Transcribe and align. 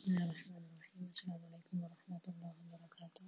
بسم 0.00 0.12
الله 0.12 0.24
الرحمن 0.24 0.64
الرحيم. 0.72 1.02
السلام 1.08 1.40
عليكم 1.44 1.76
ورحمة 1.84 2.24
الله 2.28 2.54
وبركاته. 2.72 3.24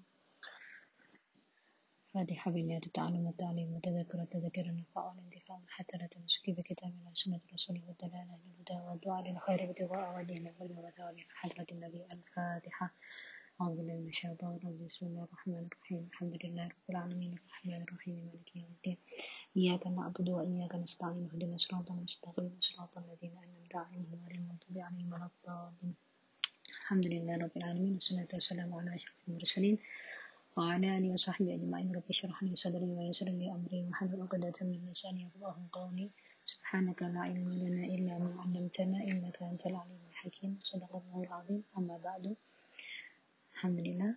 فاتحة 2.15 2.51
بنية 2.51 2.81
التعلم 2.87 3.27
والتعليم 3.27 3.73
وتذكر 3.73 4.23
التذكر 4.23 4.61
النفاع 4.61 5.05
والانتفاع 5.09 5.61
حتى 5.69 5.97
لا 5.99 6.07
تمسك 6.07 6.51
بكتاب 6.51 6.91
الله 6.91 7.13
سنة 7.15 7.41
رسوله 7.55 7.83
والدلالة 7.89 8.39
للهدى 8.45 8.81
والدعاء 8.87 9.23
للخير 9.23 9.71
ابتغاء 9.71 10.19
وجه 10.19 10.37
العلم 10.39 10.79
وثواب 10.79 11.17
حضرة 11.29 11.67
النبي 11.73 12.07
الفاتحة. 12.13 12.95
أعوذ 13.61 13.77
بالله 13.77 13.95
من 13.95 14.09
الشيطان 14.09 14.57
الرجيم. 14.57 14.87
بسم 14.87 15.07
الله 15.07 15.25
الرحمن 15.25 15.69
الرحيم. 15.73 16.09
الحمد 16.13 16.35
لله 16.45 16.65
رب 16.69 16.89
العالمين. 16.91 17.33
الرحمن 17.33 17.83
الرحيم. 17.83 18.19
مالك 18.27 18.57
يوم 18.57 18.73
الدين. 18.77 18.99
إياك 19.57 19.87
نعبد 19.87 20.29
وإياك 20.29 20.75
نستعين. 20.75 21.29
اهدنا 21.33 21.55
الصراط 21.55 21.91
المستقيم. 21.91 22.57
صراط 22.59 22.99
الذين 22.99 23.37
أنعمت 23.45 23.75
عليهم 23.77 24.25
غير 24.25 24.35
المغضوب 24.41 24.79
عليهم 24.79 25.13
ولا 25.13 25.29
الضالين. 25.33 25.97
الحمد 26.82 27.06
لله 27.14 27.34
رب 27.44 27.56
العالمين 27.60 27.94
والصلاة 27.94 28.32
والسلام 28.34 28.70
على 28.74 28.90
أشرف 28.96 29.18
المرسلين 29.28 29.78
وعلى 30.58 30.88
آله 30.98 31.10
وصحبه 31.14 31.54
أجمعين 31.56 31.96
رب 31.98 32.08
اشرح 32.10 32.38
لي 32.44 32.56
صدري 32.64 32.90
ويسر 32.98 33.30
لي 33.40 33.48
أمري 33.58 33.80
واحلل 33.88 34.22
عقدة 34.22 34.58
من 34.70 34.80
لساني 34.90 35.22
يفقهوا 35.28 35.70
قولي 35.78 36.08
سبحانك 36.54 37.00
لا 37.14 37.20
علم 37.30 37.50
لنا 37.62 37.84
إلا 37.96 38.14
ما 38.24 38.32
علمتنا 38.42 38.98
إنك 39.10 39.38
أنت 39.52 39.64
العليم 39.70 40.02
الحكيم 40.12 40.52
صدق 40.70 40.92
الله 41.02 41.20
العظيم 41.28 41.62
أما 41.78 41.96
بعد 42.08 42.24
Alhamdulillah 43.58 44.12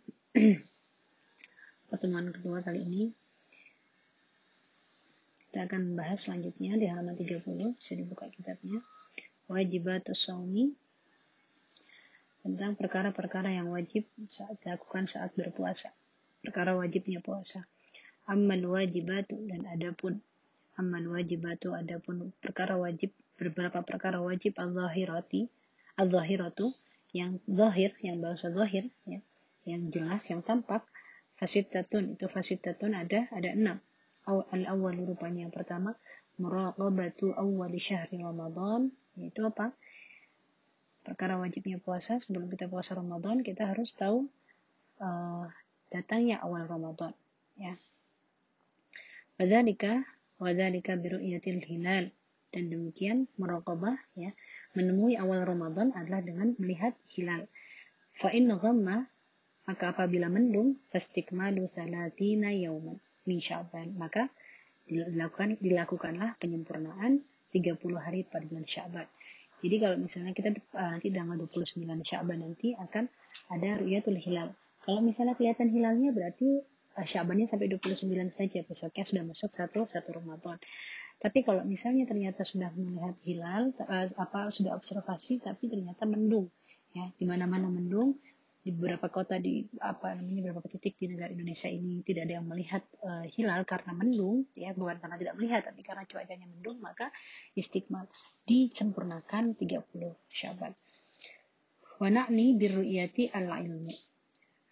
pertemuan 1.88 2.28
kedua 2.28 2.60
kali 2.60 2.80
ini 2.84 3.02
kita 5.48 5.64
akan 5.64 5.80
membahas 5.92 6.28
selanjutnya 6.28 6.76
di 6.76 6.84
halaman 6.92 7.16
30 7.16 7.40
bisa 7.80 7.92
dibuka 7.96 8.28
kitabnya 8.28 8.84
wajibat 9.48 10.12
saumi 10.12 10.76
tentang 12.45 12.77
perkara-perkara 12.77 13.49
yang 13.57 13.73
wajib 13.73 14.05
saat 14.29 14.61
dilakukan 14.61 15.09
saat 15.09 15.33
berpuasa. 15.33 15.89
Perkara 16.45 16.77
wajibnya 16.77 17.17
puasa. 17.17 17.65
Amal 18.29 18.61
wajibatu 18.69 19.33
dan 19.49 19.65
adapun. 19.65 20.21
Amal 20.77 21.09
wajibatu 21.09 21.73
adapun. 21.73 22.29
Perkara 22.37 22.77
wajib 22.77 23.17
beberapa 23.41 23.81
perkara 23.81 24.21
wajib. 24.21 24.61
Al-zahirati. 24.61 25.49
Al-zahiratu 25.97 26.69
yang 27.17 27.41
zahir 27.49 27.97
yang 28.05 28.21
bahasa 28.21 28.53
zahir 28.53 28.93
ya. 29.09 29.25
Yang 29.65 29.81
jelas 29.97 30.21
yang 30.29 30.45
tampak. 30.45 30.85
Fasitatun 31.41 32.13
itu 32.13 32.29
fasitatun 32.29 32.93
ada 32.93 33.25
ada 33.33 33.49
enam. 33.57 33.81
Al 34.29 34.69
awal 34.69 35.01
rupanya 35.01 35.49
yang 35.49 35.53
pertama. 35.53 35.97
Muraqabatu 36.37 37.33
awal 37.33 37.73
syahri 37.81 38.21
ramadan. 38.21 38.93
Itu 39.17 39.49
apa 39.49 39.73
perkara 41.05 41.37
wajibnya 41.37 41.77
puasa 41.77 42.17
sebelum 42.17 42.49
kita 42.49 42.65
puasa 42.65 42.97
ramadan 42.97 43.45
kita 43.45 43.69
harus 43.69 43.93
tahu 43.93 44.25
uh, 44.99 45.45
datangnya 45.93 46.41
awal 46.41 46.65
ramadan 46.65 47.13
ya 47.55 47.77
wadzalika 49.37 50.01
wadzalika 50.41 50.97
biru'yatil 50.97 51.61
hilal 51.61 52.09
dan 52.49 52.63
demikian 52.73 53.29
muraqabah 53.37 53.95
ya 54.17 54.33
menemui 54.73 55.15
awal 55.21 55.45
ramadan 55.45 55.93
adalah 55.93 56.25
dengan 56.25 56.57
melihat 56.57 56.97
hilal 57.13 57.45
fa 58.17 58.33
in 58.33 58.49
maka 59.65 59.97
apabila 59.97 60.29
mendung, 60.29 60.77
fastikmalu 60.93 61.65
salatina 61.73 62.53
yauman 62.53 63.01
min 63.25 63.41
sya'ban. 63.41 63.97
Maka 63.97 64.29
dilakukan 64.85 65.57
dilakukanlah 65.57 66.37
penyempurnaan 66.37 67.25
30 67.49 67.81
hari 67.97 68.21
pada 68.29 68.45
bulan 68.45 68.69
Sya'ban. 68.69 69.07
Jadi 69.63 69.75
kalau 69.81 69.97
misalnya 69.97 70.33
kita 70.35 70.55
uh, 70.75 70.89
nanti 70.95 71.07
tanggal 71.09 71.37
29 71.39 71.79
Sya'ban 72.03 72.39
nanti 72.43 72.75
akan 72.75 73.07
ada 73.51 73.69
ru'yatul 73.79 74.19
hilal. 74.19 74.51
Kalau 74.83 75.01
misalnya 75.01 75.33
kelihatan 75.33 75.71
hilalnya 75.71 76.11
berarti 76.11 76.61
uh, 76.99 77.05
Sya'bannya 77.07 77.47
sampai 77.47 77.71
29 77.71 78.11
saja, 78.29 78.59
besoknya 78.67 79.03
sudah 79.07 79.23
masuk 79.23 79.49
satu 79.55 79.87
satu 79.89 80.09
Ramadan. 80.15 80.59
Tapi 81.15 81.47
kalau 81.47 81.63
misalnya 81.63 82.03
ternyata 82.03 82.43
sudah 82.43 82.69
melihat 82.75 83.15
hilal, 83.23 83.71
uh, 83.87 84.07
apa 84.19 84.51
sudah 84.51 84.75
observasi 84.75 85.41
tapi 85.41 85.71
ternyata 85.71 86.03
mendung, 86.03 86.51
ya 86.91 87.07
di 87.15 87.25
mana-mana 87.25 87.71
mendung, 87.71 88.19
di 88.65 88.73
beberapa 88.73 89.13
kota 89.13 89.37
di 89.37 89.61
apa 89.77 90.17
namanya 90.17 90.49
beberapa 90.49 90.65
titik 90.65 90.97
di 90.97 91.13
negara 91.13 91.29
Indonesia 91.29 91.69
ini 91.69 92.01
tidak 92.01 92.25
ada 92.25 92.41
yang 92.41 92.49
melihat 92.49 92.81
uh, 93.05 93.21
hilal 93.29 93.61
karena 93.61 93.93
mendung 93.93 94.49
ya 94.57 94.73
bukan 94.73 94.97
karena 94.97 95.21
tidak 95.21 95.33
melihat 95.37 95.61
tapi 95.69 95.85
karena 95.85 96.01
cuacanya 96.09 96.49
mendung 96.49 96.81
maka 96.81 97.13
istiqmal 97.53 98.09
disempurnakan 98.49 99.53
30 99.53 99.85
Syaban. 100.33 100.73
Wa 102.01 102.09
na'ni 102.09 102.57
birru'yati 102.57 103.29
al-ilmi. 103.37 103.93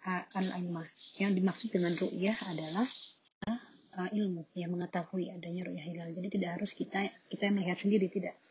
Al-ilmah. 0.09 0.89
Yang 1.21 1.31
dimaksud 1.37 1.69
dengan 1.69 1.93
ru'yah 1.93 2.37
adalah 2.49 2.89
uh, 3.45 4.09
ilmu 4.09 4.49
yang 4.57 4.73
mengetahui 4.73 5.29
adanya 5.29 5.69
ru'yah 5.69 5.85
hilal. 5.85 6.09
Jadi 6.17 6.41
tidak 6.41 6.57
harus 6.57 6.73
kita 6.73 7.13
kita 7.29 7.45
yang 7.45 7.61
melihat 7.61 7.77
sendiri 7.77 8.09
tidak. 8.09 8.41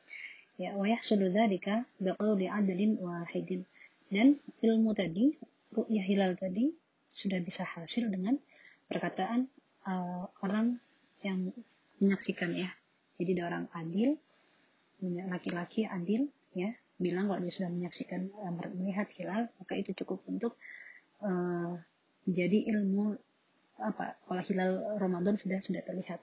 Ya, 0.55 0.79
wa 0.79 0.87
yahsulu 0.87 1.35
dzalika 1.35 1.83
biqauli 1.99 2.47
adlin 2.47 2.95
wahidin 3.03 3.67
dan 4.13 4.37
ilmu 4.61 4.93
tadi, 4.93 5.33
ru'yah 5.73 6.05
hilal 6.05 6.37
tadi 6.37 6.69
sudah 7.17 7.41
bisa 7.41 7.65
hasil 7.65 8.13
dengan 8.13 8.37
perkataan 8.85 9.49
uh, 9.89 10.29
orang 10.45 10.77
yang 11.25 11.49
menyaksikan 11.97 12.53
ya. 12.53 12.69
Jadi 13.17 13.41
ada 13.41 13.43
orang 13.49 13.65
adil, 13.73 14.21
laki-laki 15.33 15.89
adil 15.89 16.29
ya, 16.53 16.77
bilang 17.01 17.33
kalau 17.33 17.41
dia 17.41 17.57
sudah 17.57 17.73
menyaksikan 17.73 18.29
uh, 18.37 18.53
melihat 18.77 19.09
hilal, 19.17 19.49
maka 19.57 19.73
itu 19.81 19.97
cukup 19.97 20.21
untuk 20.29 20.61
uh, 21.25 21.81
menjadi 22.29 22.69
ilmu 22.77 23.17
apa 23.81 24.15
kalau 24.29 24.43
hilal 24.45 24.73
Ramadan 25.01 25.41
sudah 25.41 25.59
sudah 25.65 25.81
terlihat. 25.89 26.21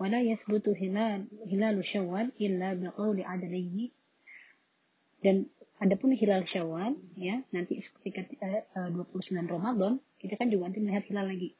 Wala 0.00 0.24
yathbutu 0.24 0.72
hilal 0.72 1.28
hilal 1.44 1.76
syawal 1.84 2.32
illa 2.40 2.72
biqauli 2.72 3.20
adalihi 3.20 3.92
dan 5.20 5.44
Adapun 5.80 6.12
hilal 6.12 6.44
Syawal 6.44 6.92
ya 7.16 7.40
nanti 7.56 7.80
ketika 7.80 8.68
uh, 8.76 8.92
29 8.92 9.32
Ramadan 9.48 9.96
kita 10.20 10.36
kan 10.36 10.52
juga 10.52 10.68
nanti 10.68 10.84
melihat 10.84 11.08
hilal 11.08 11.24
lagi. 11.32 11.56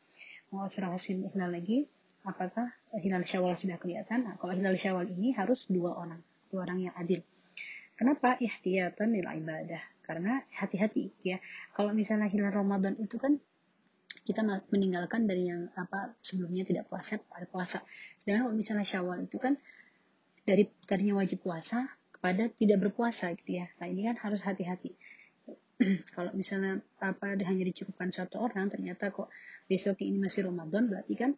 Mau 0.53 0.69
observasi 0.69 1.25
hilal 1.33 1.49
lagi 1.49 1.89
apakah 2.29 2.69
hilal 3.01 3.25
Syawal 3.25 3.57
sudah 3.57 3.81
kelihatan? 3.81 4.29
Nah, 4.29 4.35
kalau 4.37 4.53
hilal 4.53 4.77
Syawal 4.77 5.09
ini 5.09 5.33
harus 5.33 5.73
dua 5.73 5.97
orang, 5.97 6.21
dua 6.53 6.69
orang 6.69 6.85
yang 6.85 6.95
adil. 7.01 7.25
Kenapa 7.97 8.37
ihtiyatan 8.37 9.09
nilai 9.09 9.41
ibadah? 9.41 9.83
Karena 10.05 10.45
hati-hati 10.53 11.17
ya. 11.25 11.41
Kalau 11.73 11.97
misalnya 11.97 12.29
hilal 12.29 12.53
Ramadan 12.53 13.01
itu 13.01 13.17
kan 13.17 13.41
kita 14.29 14.45
meninggalkan 14.69 15.25
dari 15.25 15.49
yang 15.49 15.73
apa 15.81 16.13
sebelumnya 16.21 16.69
tidak 16.69 16.93
puasa 16.93 17.17
pada 17.25 17.49
puasa. 17.49 17.81
Sedangkan 18.21 18.53
kalau 18.53 18.57
misalnya 18.57 18.85
Syawal 18.85 19.25
itu 19.25 19.41
kan 19.41 19.57
dari 20.45 20.69
tadinya 20.85 21.25
wajib 21.25 21.41
puasa 21.41 21.89
pada 22.21 22.53
tidak 22.53 22.89
berpuasa 22.89 23.33
gitu 23.35 23.65
ya. 23.65 23.67
Nah 23.81 23.89
ini 23.89 24.07
kan 24.07 24.17
harus 24.21 24.45
hati-hati. 24.45 24.93
Kalau 26.17 26.31
misalnya 26.37 26.85
apa 27.01 27.35
hanya 27.41 27.65
dicukupkan 27.65 28.13
satu 28.13 28.45
orang, 28.45 28.69
ternyata 28.69 29.09
kok 29.09 29.33
besok 29.65 30.05
ini 30.05 30.21
masih 30.21 30.53
Ramadan, 30.53 30.93
berarti 30.93 31.15
kan 31.17 31.33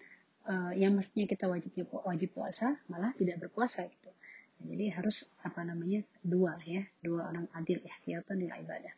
uh, 0.50 0.74
yang 0.74 0.98
mestinya 0.98 1.30
kita 1.30 1.46
wajib 1.46 1.70
wajib 2.02 2.34
puasa 2.34 2.74
malah 2.90 3.14
tidak 3.14 3.38
berpuasa 3.38 3.86
gitu. 3.86 4.10
Nah, 4.10 4.64
jadi 4.74 4.84
harus 4.98 5.30
apa 5.46 5.62
namanya 5.62 6.02
dua 6.22 6.58
ya, 6.66 6.82
dua 6.98 7.30
orang 7.30 7.46
adil 7.54 7.78
ya, 7.82 8.22
di 8.26 8.46
ibadah. 8.50 8.94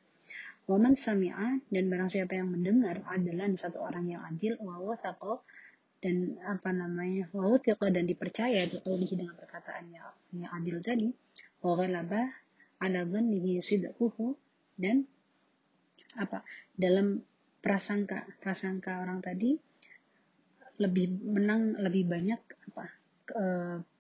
Waman 0.65 0.97
sami'a 0.97 1.61
dan 1.69 1.85
barang 1.93 2.09
siapa 2.09 2.41
yang 2.41 2.49
mendengar 2.49 3.05
adalah 3.05 3.53
satu 3.53 3.85
orang 3.85 4.09
yang 4.09 4.25
adil 4.25 4.57
wa 4.65 4.97
dan 6.01 6.37
apa 6.45 6.73
namanya 6.73 7.29
wa 7.37 7.57
dan 7.93 8.05
dipercaya 8.09 8.65
dengan 8.69 9.37
perkataannya 9.37 10.01
yang 10.41 10.53
adil 10.53 10.81
tadi 10.81 11.09
waghalaba 11.65 12.29
ala 12.85 13.01
dhannihi 13.09 13.65
sidquhu 13.65 14.37
dan 14.77 15.09
apa? 16.21 16.45
Dalam 16.77 17.25
prasangka 17.65 18.29
prasangka 18.45 19.01
orang 19.01 19.25
tadi 19.25 19.57
lebih 20.77 21.25
menang 21.25 21.81
lebih 21.81 22.05
banyak 22.05 22.41
apa? 22.71 22.85
E, 23.25 23.45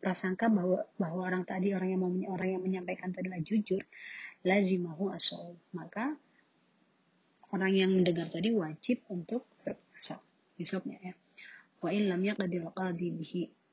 prasangka 0.04 0.52
bahwa 0.52 0.84
bahwa 1.00 1.20
orang 1.24 1.48
tadi 1.48 1.72
orang 1.72 1.96
yang 1.96 2.02
mau 2.04 2.12
orang 2.36 2.60
yang 2.60 2.62
menyampaikan 2.62 3.08
tadi 3.08 3.32
lah 3.32 3.40
jujur 3.40 3.80
lazimahu 4.44 5.08
asal. 5.08 5.56
Maka 5.72 6.12
orang 7.56 7.72
yang 7.72 7.90
mendengar 7.96 8.28
tadi 8.28 8.52
wajib 8.52 9.00
untuk 9.08 9.48
berpuasa 9.64 10.20
besoknya 10.60 11.00
ya. 11.00 11.14
Wa 11.80 11.88
in 11.88 12.12
lam 12.12 12.20
yaqdir 12.20 12.68
qadi 12.76 13.08
bihi 13.16 13.63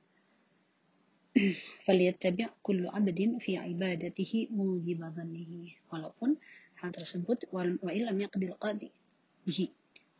فليتبع 1.85 2.49
كل 2.65 2.81
عبد 2.89 3.21
في 3.45 3.61
عبادته 3.61 4.33
موجب 4.57 5.01
ظنه 5.05 5.53
walaupun 5.93 6.41
hal 6.81 6.91
tersebut 6.97 7.45
wa 7.53 7.93
illam 7.93 8.17
yaqdil 8.17 8.57
qadi 8.57 8.89
bihi 9.45 9.69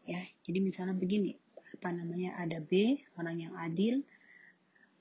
ya 0.05 0.21
jadi 0.45 0.59
misalnya 0.61 0.93
begini 0.93 1.41
apa 1.57 1.89
namanya 1.93 2.37
ada 2.37 2.61
B 2.61 3.01
orang 3.17 3.49
yang 3.49 3.55
adil 3.57 4.05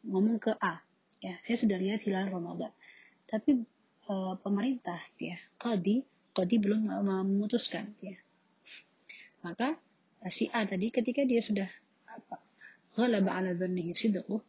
ngomong 0.07 0.39
ke 0.39 0.55
A 0.55 0.79
ya 1.19 1.35
saya 1.43 1.59
sudah 1.59 1.75
lihat 1.75 1.99
hilal 2.07 2.31
Ramadan 2.31 2.71
tapi 3.27 3.67
e, 4.07 4.13
pemerintah 4.39 4.99
ya 5.19 5.35
qadi 5.59 6.07
Qadi 6.35 6.59
belum 6.59 6.91
memutuskan 7.07 7.95
ya. 8.03 8.19
Maka 9.39 9.79
si 10.27 10.51
A 10.51 10.67
tadi 10.67 10.91
ketika 10.91 11.23
dia 11.23 11.39
sudah 11.39 11.71
apa 12.11 12.43
ghalaba 12.91 13.39
ala 13.39 13.55
dhannihi 13.55 13.95
sidquh 13.95 14.43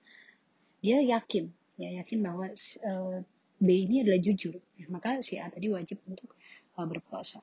dia 0.82 1.00
yakin. 1.00 1.48
Ya 1.78 2.04
yakin 2.04 2.20
bahwa 2.22 2.52
uh, 2.52 3.18
B 3.62 3.68
ini 3.86 4.02
adalah 4.02 4.22
jujur. 4.22 4.58
Ya, 4.78 4.86
maka 4.90 5.22
si 5.22 5.38
A 5.38 5.48
tadi 5.54 5.70
wajib 5.70 6.02
untuk 6.10 6.34
uh, 6.78 6.86
berpuasa. 6.90 7.42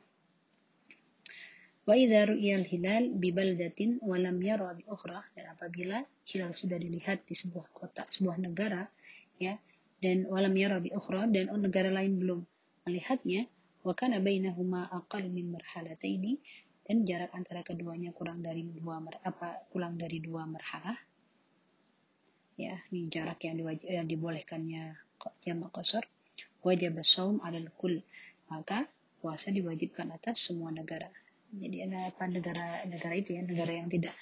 Wa 1.88 1.96
idza 1.96 2.28
hilal 2.68 3.16
bi 3.16 3.32
baldatin 3.32 3.96
wa 4.04 4.20
yara 4.20 4.76
dan 5.32 5.44
apabila 5.56 6.04
hilal 6.28 6.52
sudah 6.52 6.76
dilihat 6.76 7.24
di 7.24 7.32
sebuah 7.32 7.72
kota, 7.72 8.04
sebuah 8.04 8.36
negara 8.36 8.84
ya 9.40 9.56
dan 10.04 10.28
walam 10.28 10.52
yara 10.52 10.84
bi 10.84 10.92
ukhra 10.92 11.24
dan 11.32 11.48
negara 11.56 11.88
lain 11.88 12.20
belum 12.20 12.44
melihatnya 12.84 13.48
wa 13.82 13.96
kana 13.96 14.20
bainahuma 14.20 14.84
aqal 14.92 15.24
min 15.32 15.48
marhalataini 15.48 16.36
dan 16.84 17.08
jarak 17.08 17.32
antara 17.32 17.64
keduanya 17.64 18.12
kurang 18.12 18.44
dari 18.44 18.68
dua 18.68 19.00
apa 19.24 19.64
kurang 19.72 19.96
dari 19.96 20.20
dua 20.20 20.44
marhalah 20.44 21.07
ya 22.58 22.74
ini 22.90 23.06
jarak 23.06 23.38
yang, 23.46 23.54
diwaj- 23.62 23.86
yang 23.86 24.06
dibolehkannya 24.10 24.98
jamak 25.46 25.70
qasar. 25.70 26.04
Wajib 26.66 26.98
saum 27.06 27.38
alal 27.46 27.70
kul. 27.78 28.02
Maka 28.50 28.90
puasa 29.22 29.54
diwajibkan 29.54 30.10
atas 30.10 30.50
semua 30.50 30.74
negara. 30.74 31.06
Jadi 31.48 31.86
apa 31.88 32.28
negara 32.28 32.84
negara 32.84 33.14
itu 33.16 33.32
ya 33.32 33.40
negara 33.40 33.72
yang 33.72 33.88
tidak 33.88 34.12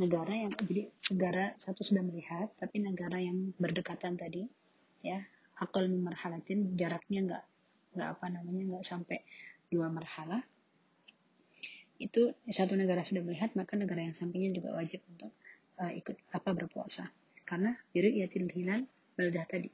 negara 0.00 0.32
yang 0.32 0.52
jadi 0.56 0.88
negara 1.12 1.52
satu 1.60 1.84
sudah 1.84 2.00
melihat 2.00 2.48
tapi 2.56 2.80
negara 2.80 3.20
yang 3.20 3.52
berdekatan 3.60 4.16
tadi 4.16 4.48
ya 5.04 5.20
akal 5.60 5.84
marhalatin 5.84 6.72
jaraknya 6.80 7.20
nggak 7.28 7.44
nggak 7.92 8.08
apa 8.08 8.26
namanya 8.32 8.62
nggak 8.72 8.84
sampai 8.88 9.20
dua 9.68 9.92
marhalah 9.92 10.40
itu 12.00 12.32
satu 12.48 12.72
negara 12.72 13.04
sudah 13.04 13.20
melihat 13.20 13.52
maka 13.52 13.76
negara 13.76 14.08
yang 14.08 14.16
sampingnya 14.16 14.56
juga 14.56 14.72
wajib 14.72 15.04
untuk 15.12 15.30
uh, 15.76 15.92
ikut 15.92 16.16
apa 16.32 16.50
berpuasa 16.56 17.04
karena 17.52 17.76
yatil 17.92 18.48
hilal 18.48 18.88
baldah 19.20 19.44
tadi 19.44 19.68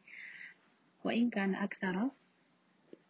wa 1.06 1.14
in 1.14 1.30
kana 1.30 1.70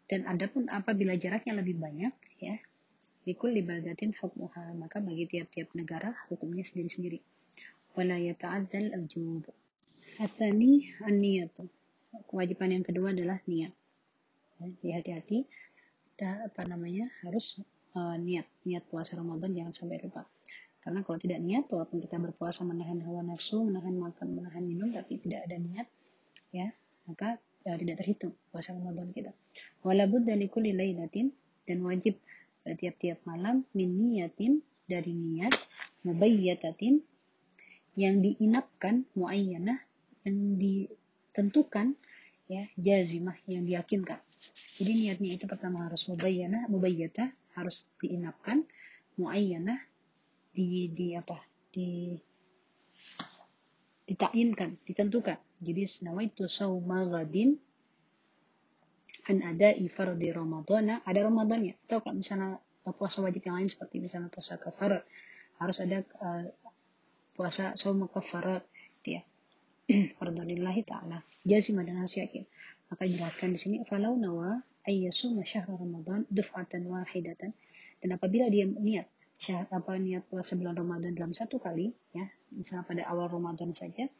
dan 0.08 0.20
adapun 0.28 0.68
apabila 0.68 1.16
jaraknya 1.16 1.56
lebih 1.56 1.80
banyak 1.80 2.12
ya 2.36 2.60
Likul 3.28 3.52
libadatin 3.52 4.16
hukmuha, 4.16 4.72
maka 4.80 5.04
bagi 5.04 5.28
tiap-tiap 5.28 5.76
negara 5.76 6.16
hukumnya 6.32 6.64
sendiri-sendiri. 6.64 7.20
Wala 7.92 8.16
yata'adzal 8.16 8.96
al-jub. 8.96 9.44
Athani 10.16 10.88
an-niyatu. 11.04 11.68
Kewajiban 12.24 12.72
yang 12.72 12.88
kedua 12.88 13.12
adalah 13.12 13.36
niat. 13.44 13.76
Ya, 14.80 14.96
hati-hati, 14.96 15.44
apa 16.24 16.64
namanya 16.64 17.04
harus 17.20 17.60
uh, 17.92 18.16
niat, 18.16 18.48
niat 18.64 18.88
puasa 18.88 19.20
Ramadan 19.20 19.52
jangan 19.52 19.76
sampai 19.76 20.00
lupa. 20.00 20.24
Karena 20.88 21.04
kalau 21.04 21.20
tidak 21.20 21.44
niat, 21.44 21.68
walaupun 21.68 22.00
kita 22.00 22.16
berpuasa 22.16 22.64
menahan 22.64 23.04
hawa 23.04 23.20
nafsu, 23.20 23.60
menahan 23.60 23.92
makan, 23.92 24.40
menahan 24.40 24.64
minum, 24.64 24.88
tapi 24.88 25.20
tidak 25.20 25.44
ada 25.44 25.60
niat, 25.60 25.84
ya 26.48 26.72
maka 27.04 27.36
uh, 27.68 27.76
tidak 27.76 28.00
terhitung 28.00 28.32
puasa 28.48 28.72
Ramadan 28.72 29.12
kita. 29.12 29.36
Walabud 29.84 30.24
dari 30.24 30.48
kulli 30.48 30.72
lailatin 30.72 31.28
dan 31.68 31.84
wajib 31.84 32.16
pada 32.64 32.72
tiap-tiap 32.72 33.20
malam 33.28 33.68
min 33.76 34.00
niyatin 34.00 34.64
dari 34.88 35.12
niat 35.12 35.52
mubayyatatin 36.08 37.04
yang 38.00 38.24
diinapkan 38.24 39.04
muayyanah 39.12 39.76
yang 40.24 40.56
ditentukan 40.56 41.92
ya 42.48 42.64
jazimah 42.80 43.36
yang 43.44 43.68
diyakinkan 43.68 44.20
jadi 44.80 44.92
niatnya 44.96 45.36
itu 45.36 45.44
pertama 45.44 45.84
harus 45.84 46.08
mubayyanah 46.08 46.64
mubayyata 46.72 47.28
harus 47.56 47.84
diinapkan 48.00 48.64
muayyanah 49.16 49.80
di 50.58 50.90
di 50.90 51.14
apa? 51.14 51.38
Di 51.70 52.18
ditakinkan 54.10 54.82
ditentukan. 54.82 55.38
Jadi 55.62 55.82
itu 56.26 56.50
sauma 56.50 57.06
ghadin 57.06 57.54
an 59.30 59.38
ada 59.44 59.76
di 60.18 60.32
Ramadana 60.34 61.04
ada 61.04 61.20
Ramadannya 61.22 61.78
atau 61.86 62.00
kalau 62.02 62.16
misalnya 62.18 62.58
puasa 62.88 63.20
wajib 63.20 63.44
yang 63.44 63.60
lain 63.60 63.70
seperti 63.70 64.02
misalnya 64.02 64.32
puasa 64.34 64.58
kafarat. 64.58 65.06
Harus 65.62 65.78
ada 65.78 66.02
uh, 66.18 66.48
puasa 67.38 67.78
saum 67.78 68.02
kafarat 68.10 68.66
dia 69.06 69.22
Fardanillahi 69.88 70.82
ta'ala. 70.82 71.22
Jazimah 71.46 71.86
dan 71.86 72.02
harus 72.02 72.18
maka 72.88 73.04
jelaskan 73.04 73.52
di 73.54 73.58
sini 73.60 73.76
falau 73.84 74.16
nawa 74.16 74.64
ayyasuma 74.88 75.44
syahr 75.44 75.68
Ramadan 75.68 76.24
duf'atan 76.32 76.88
wahidatan. 76.88 77.52
Dan 78.00 78.08
apabila 78.16 78.48
dia 78.48 78.64
niat 78.64 79.08
syahr, 79.38 79.70
apa 79.70 79.94
niat 79.96 80.26
puasa 80.26 80.58
bulan 80.58 80.74
Ramadan 80.74 81.14
dalam 81.14 81.32
satu 81.32 81.62
kali 81.62 81.94
ya. 82.12 82.26
Misalnya 82.52 82.84
pada 82.84 83.02
awal 83.06 83.30
Ramadan 83.30 83.70
saja 83.72 84.10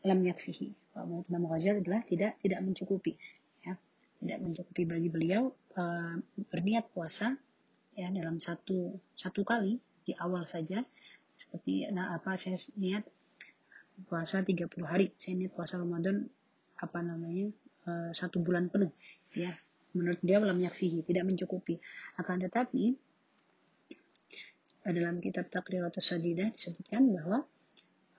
lam 0.00 0.24
yakfihi 0.24 0.96
menurut 0.96 1.28
Imam 1.28 1.44
Ghazali 1.44 1.84
adalah 1.84 2.00
tidak 2.08 2.40
tidak 2.40 2.60
mencukupi 2.64 3.14
tidak 4.20 4.38
mencukupi 4.44 4.84
bagi 4.84 5.08
beliau 5.08 5.48
uh, 5.80 6.14
berniat 6.52 6.92
puasa 6.92 7.32
ya 7.96 8.06
dalam 8.12 8.36
satu 8.36 9.00
satu 9.16 9.40
kali 9.42 9.80
di 10.04 10.12
awal 10.20 10.44
saja. 10.44 10.84
Seperti 11.34 11.88
nah 11.88 12.12
apa 12.12 12.36
saya 12.36 12.60
niat 12.76 13.08
puasa 14.04 14.44
30 14.44 14.68
hari. 14.84 15.16
Saya 15.16 15.40
niat 15.40 15.56
puasa 15.56 15.80
Ramadan 15.80 16.28
apa 16.76 17.00
namanya 17.00 17.48
uh, 17.88 18.12
satu 18.12 18.44
bulan 18.44 18.68
penuh 18.68 18.92
ya. 19.32 19.56
Menurut 19.96 20.20
dia 20.22 20.38
belum 20.38 20.60
yakfihi 20.60 21.02
tidak 21.02 21.24
mencukupi. 21.26 21.80
Akan 22.20 22.38
tetapi 22.44 22.94
dalam 24.84 25.20
kitab 25.20 25.52
takdir 25.52 25.84
atau 25.84 26.00
Sadidah 26.00 26.48
disebutkan 26.56 27.12
bahwa 27.12 27.44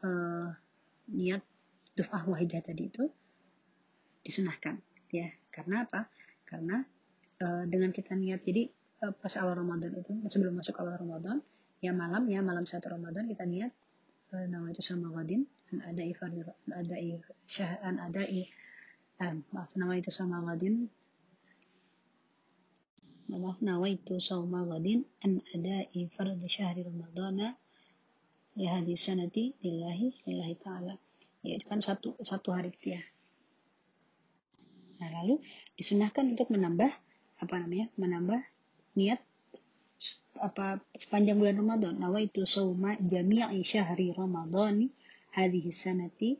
uh, 0.05 0.49
niat 1.11 1.41
duf'ah 1.97 2.23
wahidah 2.29 2.61
tadi 2.61 2.87
itu 2.87 3.09
disunahkan 4.21 4.77
ya. 5.09 5.29
Karena 5.51 5.83
apa? 5.83 6.07
Karena 6.45 6.79
uh, 7.41 7.63
dengan 7.65 7.89
kita 7.89 8.13
niat 8.13 8.45
jadi 8.45 8.69
uh, 9.05 9.13
pas 9.17 9.33
awal 9.41 9.57
Ramadan 9.57 9.97
itu 9.97 10.13
sebelum 10.29 10.61
masuk 10.61 10.77
awal 10.79 10.95
Ramadan 11.01 11.41
ya 11.81 11.91
malam 11.97 12.29
ya 12.29 12.45
malam 12.45 12.69
satu 12.69 12.93
Ramadan 12.93 13.25
kita 13.25 13.41
niat 13.49 13.73
nama 14.31 14.71
itu 14.71 14.79
sama 14.79 15.11
Wadin 15.11 15.43
ada 15.79 16.03
ifar 16.03 16.31
ada 16.71 16.95
syahan 17.47 17.95
ada 17.99 18.23
i 18.27 18.47
eh, 19.19 19.33
maaf 19.55 19.71
nama 19.75 19.95
itu 19.95 20.11
sama 20.11 20.43
Wadin 20.43 20.87
maaf 23.39 23.63
nama 23.63 23.87
itu 23.87 24.19
sama 24.19 24.65
Wadin 24.67 25.07
an 25.23 25.39
ada 25.55 25.87
ifar 25.95 26.27
di 26.35 26.47
syahri 26.51 26.83
Ramadana 26.83 27.55
ya 28.59 28.75
hadis 28.75 29.07
sanati 29.07 29.55
lillahi 29.63 30.11
lillahi 30.27 30.55
ta'ala 30.59 30.93
ya 31.45 31.55
itu 31.55 31.65
kan 31.69 31.79
satu 31.79 32.19
satu 32.19 32.51
hari 32.51 32.75
ya 32.83 32.99
Nah, 35.01 35.09
lalu 35.17 35.41
disunahkan 35.73 36.37
untuk 36.37 36.53
menambah 36.53 36.93
apa 37.41 37.55
namanya? 37.57 37.89
menambah 37.97 38.37
niat 38.93 39.17
apa 40.37 40.77
sepanjang 40.93 41.41
bulan 41.41 41.57
Ramadan. 41.57 41.93
Nawaitu 41.97 42.45
sauma 42.45 42.93
jami'i 43.01 43.65
syahri 43.65 44.13
Ramadan 44.13 44.93
hadhihi 45.33 45.73
sanati 45.73 46.37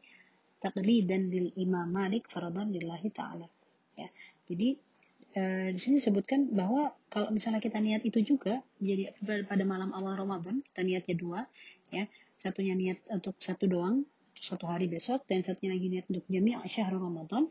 taqlidan 0.61 1.33
lil 1.33 1.49
Imam 1.57 1.89
Malik 1.89 2.29
faradan 2.29 2.69
lillahi 2.69 3.09
taala. 3.09 3.49
Ya. 3.97 4.13
Jadi 4.45 4.77
eh, 5.35 5.69
di 5.75 5.79
sini 5.79 5.99
disebutkan 5.99 6.51
bahwa 6.51 6.91
kalau 7.11 7.31
misalnya 7.31 7.59
kita 7.63 7.79
niat 7.79 8.03
itu 8.03 8.19
juga 8.23 8.59
jadi 8.81 9.15
pada 9.47 9.63
malam 9.67 9.91
awal 9.95 10.15
Ramadan 10.15 10.63
kita 10.71 10.81
niatnya 10.83 11.15
dua 11.15 11.39
ya 11.91 12.07
satunya 12.35 12.73
niat 12.73 13.03
untuk 13.11 13.37
satu 13.37 13.67
doang 13.67 14.03
satu 14.41 14.65
hari 14.65 14.89
besok 14.89 15.23
dan 15.29 15.45
satunya 15.45 15.77
lagi 15.77 15.87
niat 15.91 16.05
untuk 16.09 16.25
jami'a 16.25 16.65
syahr 16.65 16.95
Ramadan 16.95 17.45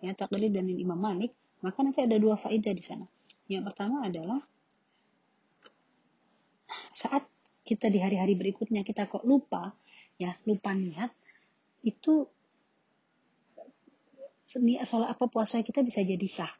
ya 0.00 0.16
taklid 0.16 0.56
dan 0.56 0.66
Imam 0.68 0.96
Malik, 0.96 1.36
maka 1.60 1.84
nanti 1.84 2.00
ada 2.00 2.16
dua 2.16 2.40
faedah 2.40 2.72
di 2.72 2.84
sana. 2.84 3.06
Yang 3.46 3.72
pertama 3.72 4.08
adalah 4.08 4.40
saat 6.96 7.28
kita 7.62 7.92
di 7.92 8.00
hari-hari 8.00 8.34
berikutnya 8.34 8.80
kita 8.82 9.06
kok 9.06 9.22
lupa, 9.28 9.76
ya 10.16 10.34
lupa 10.48 10.72
niat, 10.72 11.12
itu 11.84 12.24
niat 14.56 14.82
soal 14.88 15.06
apa 15.06 15.30
puasa 15.30 15.62
kita 15.62 15.84
bisa 15.84 16.02
jadi 16.02 16.26
sah, 16.26 16.50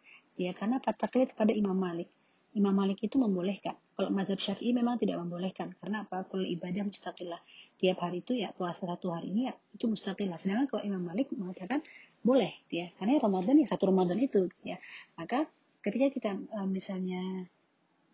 ya 0.40 0.56
karena 0.56 0.80
taklid 0.80 1.36
pada 1.36 1.52
Imam 1.52 1.76
Malik. 1.76 2.08
Imam 2.56 2.74
Malik 2.74 2.98
itu 3.04 3.14
membolehkan. 3.20 3.78
Kalau 3.94 4.10
mazhab 4.10 4.40
Syafi'i 4.40 4.74
memang 4.74 4.98
tidak 4.98 5.22
membolehkan. 5.22 5.70
Karena 5.78 6.02
apa? 6.02 6.26
Kalau 6.26 6.42
ibadah 6.42 6.82
mustaqillah. 6.82 7.38
Tiap 7.78 8.00
hari 8.02 8.24
itu 8.26 8.34
ya 8.34 8.50
puasa 8.50 8.88
satu 8.88 9.14
hari 9.14 9.30
ini 9.30 9.52
ya 9.52 9.54
itu 9.76 9.86
mustaqillah. 9.86 10.40
Sedangkan 10.40 10.66
kalau 10.66 10.82
Imam 10.82 11.04
Malik 11.04 11.30
mengatakan 11.30 11.84
boleh 12.24 12.50
ya. 12.72 12.90
Karena 12.98 13.22
Ramadan 13.22 13.60
ya 13.60 13.68
satu 13.70 13.92
Ramadan 13.92 14.18
itu 14.18 14.50
ya. 14.66 14.80
Maka 15.14 15.46
ketika 15.84 16.10
kita 16.10 16.30
uh, 16.56 16.66
misalnya 16.66 17.46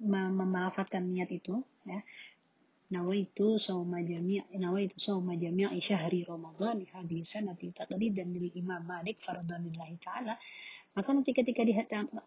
memafatkan 0.03 1.09
niat 1.09 1.33
itu 1.33 1.65
ya 1.89 2.05
nawaitu 2.87 3.59
sawma 3.59 3.99
jami' 3.99 4.47
nawaitu 4.63 4.97
sawma 5.03 5.35
jami' 5.35 5.67
syahri 5.83 6.23
Ramadan 6.23 6.87
hadis 6.95 7.35
sanati 7.35 7.75
taqlidan 7.75 8.31
lil 8.31 8.51
Imam 8.55 8.83
Malik 8.87 9.19
lillahi 9.27 9.97
taala. 9.99 10.39
Maka 10.95 11.09
nanti 11.13 11.35
ketika 11.35 11.67
di 11.67 11.75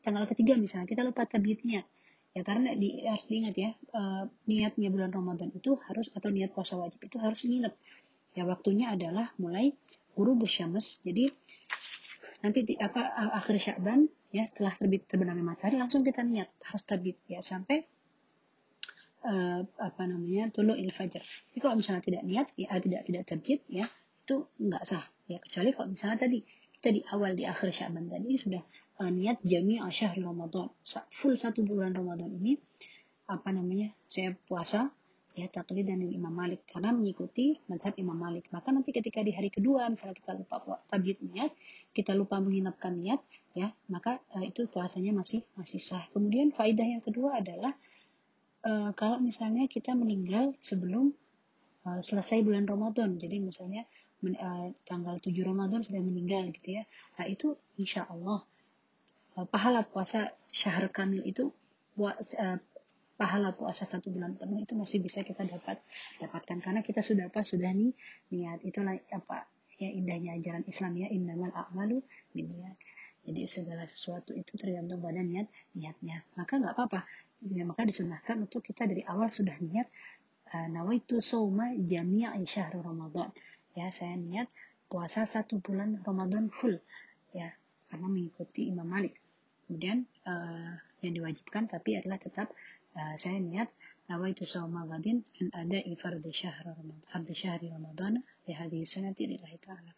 tanggal 0.03 0.25
ketiga 0.29 0.59
misalnya 0.59 0.85
kita 0.85 1.01
lupa 1.01 1.25
tabitnya 1.25 1.81
ya 2.29 2.45
karena 2.45 2.77
di, 2.77 3.01
harus 3.01 3.25
diingat 3.25 3.55
ya 3.57 3.73
uh, 3.97 4.29
niatnya 4.45 4.93
bulan 4.93 5.09
Ramadan 5.09 5.49
itu 5.49 5.73
harus 5.89 6.13
atau 6.13 6.29
niat 6.29 6.53
puasa 6.53 6.77
wajib 6.77 7.01
itu 7.01 7.17
harus 7.17 7.41
nginep. 7.47 7.73
Ya 8.37 8.45
waktunya 8.45 8.93
adalah 8.93 9.33
mulai 9.41 9.73
guru 10.13 10.37
bersyams 10.37 11.01
jadi 11.01 11.31
nanti 12.43 12.67
di, 12.67 12.73
apa 12.77 13.15
akhir 13.39 13.55
Sya'ban 13.59 14.07
ya 14.29 14.45
setelah 14.45 14.75
terbit 14.77 15.09
terbenamnya 15.09 15.41
matahari 15.41 15.81
langsung 15.81 16.05
kita 16.05 16.21
niat 16.21 16.51
harus 16.61 16.83
terbit 16.85 17.17
ya 17.25 17.41
sampai 17.41 17.83
uh, 19.25 19.61
apa 19.79 20.03
namanya 20.07 20.51
tulu 20.53 20.75
il 20.75 20.91
fajar. 20.95 21.23
Jadi 21.23 21.59
kalau 21.59 21.75
misalnya 21.75 22.03
tidak 22.03 22.23
niat 22.23 22.47
ya 22.55 22.71
tidak 22.79 23.01
tidak 23.07 23.23
terbit 23.27 23.59
ya 23.67 23.85
itu 24.23 24.45
nggak 24.61 24.83
sah. 24.85 25.03
Ya 25.27 25.38
kecuali 25.41 25.69
kalau 25.75 25.88
misalnya 25.91 26.17
tadi 26.21 26.39
kita 26.79 26.89
di 26.95 27.01
awal 27.11 27.35
di 27.35 27.43
akhir 27.43 27.75
Syaban 27.75 28.07
tadi 28.07 28.39
sudah 28.39 28.63
uh, 29.03 29.11
niat 29.11 29.43
jami 29.43 29.81
syahr 29.91 30.15
Ramadan. 30.15 30.71
Full 31.11 31.35
satu 31.35 31.65
bulan 31.67 31.91
Ramadan 31.91 32.31
ini 32.31 32.55
apa 33.29 33.49
namanya 33.53 33.93
saya 34.09 34.33
puasa 34.33 34.89
ya 35.38 35.47
taklid 35.51 35.88
dan 35.88 36.03
Imam 36.03 36.31
Malik. 36.31 36.63
Karena 36.67 36.95
mengikuti 36.95 37.59
madhab 37.67 37.95
Imam 37.99 38.15
Malik. 38.15 38.47
Maka 38.51 38.71
nanti 38.71 38.95
ketika 38.95 39.23
di 39.23 39.35
hari 39.35 39.51
kedua 39.51 39.91
misalnya 39.91 40.15
kita 40.15 40.31
lupa 40.35 40.79
tabit 40.88 41.19
niat 41.19 41.51
kita 41.91 42.15
lupa 42.15 42.39
menginapkan 42.39 42.95
niat 42.95 43.19
ya 43.57 43.73
maka 43.89 44.21
uh, 44.35 44.43
itu 44.43 44.67
puasanya 44.71 45.11
masih 45.11 45.43
masih 45.59 45.79
sah. 45.83 46.05
Kemudian 46.15 46.55
faidah 46.55 46.85
yang 46.85 47.03
kedua 47.03 47.43
adalah 47.43 47.75
uh, 48.65 48.91
kalau 48.95 49.17
misalnya 49.21 49.67
kita 49.69 49.95
meninggal 49.95 50.55
sebelum 50.59 51.15
uh, 51.87 52.01
selesai 52.03 52.43
bulan 52.43 52.67
Ramadan 52.67 53.15
jadi 53.15 53.39
misalnya 53.39 53.87
men, 54.23 54.35
uh, 54.35 54.71
tanggal 54.83 55.19
7 55.19 55.31
Ramadan 55.43 55.83
sudah 55.83 56.01
meninggal 56.03 56.51
gitu 56.51 56.81
ya. 56.81 56.83
Nah 57.19 57.25
itu 57.27 57.55
insya 57.79 58.07
Allah 58.07 58.43
uh, 59.39 59.47
pahala 59.47 59.87
puasa 59.87 60.31
syahr 60.51 60.91
kamil 60.91 61.23
itu 61.23 61.51
uh, 61.99 62.59
pahala 63.19 63.51
puasa 63.51 63.83
satu 63.83 64.07
bulan 64.15 64.39
penuh 64.39 64.63
itu 64.63 64.79
masih 64.79 65.03
bisa 65.03 65.23
kita 65.23 65.43
dapat 65.43 65.79
dapatkan. 66.23 66.57
Karena 66.63 66.79
kita 66.79 67.03
sudah 67.03 67.27
apa? 67.27 67.43
Sudah 67.43 67.71
nih 67.75 67.91
niat. 68.31 68.63
Itulah 68.63 68.95
apa? 69.11 69.47
Ya 69.79 69.91
indahnya 69.91 70.35
ajaran 70.35 70.67
Islam 70.67 70.91
ya 70.99 71.07
innamal 71.07 71.51
a'malu 71.55 72.03
niat. 72.35 72.75
Jadi 73.23 73.47
segala 73.47 73.87
sesuatu 73.87 74.35
itu 74.35 74.55
tergantung 74.59 74.99
pada 75.03 75.19
niat 75.19 75.47
niatnya. 75.75 76.23
Maka 76.35 76.59
nggak 76.59 76.75
apa-apa 76.75 76.99
ya, 77.43 77.63
maka 77.63 77.88
disunahkan 77.88 78.43
untuk 78.43 78.63
kita 78.65 78.84
dari 78.88 79.03
awal 79.08 79.31
sudah 79.31 79.55
niat 79.63 79.88
uh, 80.51 80.67
nawaitu 80.67 81.24
soma 81.24 81.72
jami'a 81.75 82.36
syahr 82.43 82.75
Ramadan. 82.75 83.31
Ya 83.77 83.93
saya 83.93 84.17
niat 84.17 84.50
puasa 84.89 85.24
satu 85.24 85.62
bulan 85.62 86.01
Ramadan 86.01 86.50
full 86.50 86.81
ya 87.31 87.53
karena 87.88 88.08
mengikuti 88.10 88.67
Imam 88.67 88.89
Malik. 88.89 89.15
Kemudian 89.69 90.03
uh, 90.25 90.74
yang 91.05 91.13
diwajibkan 91.13 91.69
tapi 91.69 91.96
adalah 91.96 92.17
tetap 92.17 92.50
uh, 92.98 93.15
saya 93.15 93.38
niat 93.38 93.69
nawaitu 94.10 94.41
sawma 94.41 94.89
gadin 94.89 95.22
an 95.38 95.53
ada 95.53 95.77
ifard 95.86 96.25
syahr 96.34 96.65
Ramadan 96.65 97.05
hadhi 97.13 97.34
syahri 97.38 97.67
Ramadan 97.69 98.25
di 98.41 98.51
hadhi 98.58 98.81
sanati 98.84 99.29
lillahi 99.29 99.58
ta'ala. 99.62 99.93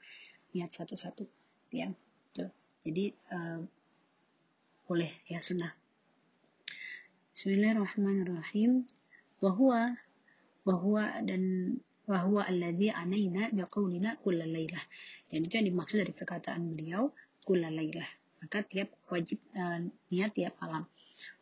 Niat 0.52 0.70
satu-satu 0.76 1.24
ya 1.72 1.88
tuh 2.36 2.52
jadi 2.84 3.16
uh, 3.32 3.64
boleh 4.84 5.24
ya 5.32 5.40
sunnah 5.40 5.81
Bismillahirrahmanirrahim 7.42 8.86
bahwa 9.42 9.98
bahwa 10.62 11.10
dan 11.26 11.74
wahwa 12.06 12.46
alladhi 12.46 12.94
anaina 12.94 13.50
biqaulina 13.50 14.14
kulla 14.22 14.46
laylah. 14.46 14.86
Dan 15.26 15.50
itu 15.50 15.58
yang 15.58 15.74
dimaksud 15.74 16.06
dari 16.06 16.14
perkataan 16.14 16.78
beliau 16.78 17.10
kulla 17.42 17.74
laylah. 17.74 18.06
Maka 18.46 18.62
tiap 18.62 18.94
wajib 19.10 19.42
uh, 19.58 19.82
niat 20.14 20.38
tiap 20.38 20.54
malam. 20.62 20.86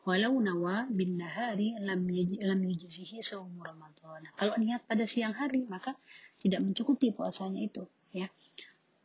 Walau 0.08 0.40
nawa 0.40 0.88
bin 0.88 1.20
nahari 1.20 1.76
lam, 1.84 2.08
lam 2.48 2.60
yujzihi 2.64 3.20
sawmu 3.20 3.60
Ramadan. 3.60 4.24
Kalau 4.40 4.56
niat 4.56 4.88
pada 4.88 5.04
siang 5.04 5.36
hari 5.36 5.68
maka 5.68 6.00
tidak 6.40 6.64
mencukupi 6.64 7.12
puasanya 7.12 7.60
itu 7.60 7.84
ya. 8.16 8.32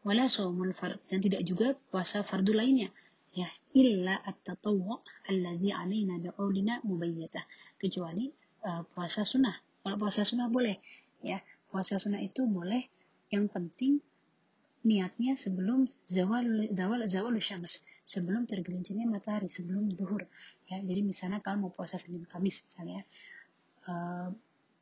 Wala 0.06 0.30
fard 0.30 1.02
dan 1.10 1.18
tidak 1.18 1.42
juga 1.42 1.74
puasa 1.90 2.22
fardu 2.22 2.54
lainnya 2.54 2.86
ya 3.34 3.50
illa 3.74 4.14
at-tatawwu 4.22 5.02
alladhi 5.26 5.74
alaina 5.74 6.22
biqaulina 6.22 6.78
mubayyatah 6.86 7.42
kecuali 7.76 8.30
uh, 8.62 8.86
puasa 8.94 9.26
sunnah. 9.26 9.54
Kalau 9.82 9.98
puasa 9.98 10.22
sunnah 10.22 10.48
boleh 10.48 10.78
ya. 11.20 11.42
Puasa 11.68 11.98
sunnah 11.98 12.22
itu 12.22 12.46
boleh. 12.46 12.86
Yang 13.34 13.50
penting 13.50 13.92
niatnya 14.86 15.34
sebelum 15.34 15.90
zawal 16.06 16.70
zawal 16.70 17.02
zawal 17.10 17.34
syams. 17.42 17.82
Sebelum 18.06 18.46
tergelincirnya 18.46 19.10
matahari 19.10 19.50
sebelum 19.50 19.90
duhur. 19.90 20.22
Ya 20.70 20.78
jadi 20.78 21.02
misalnya 21.02 21.42
kalau 21.42 21.66
mau 21.66 21.72
puasa 21.74 21.98
senin 21.98 22.22
kamis 22.30 22.62
misalnya 22.70 23.02
uh, 23.90 24.30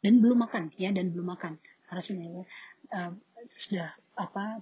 dan 0.05 0.15
belum 0.21 0.45
makan 0.45 0.75
ya 0.77 0.93
dan 0.93 1.09
belum 1.17 1.33
makan. 1.33 1.57
Harusnya 1.89 2.29
ya 2.29 2.45
uh, 2.93 3.13
sudah 3.57 3.89
apa 4.21 4.61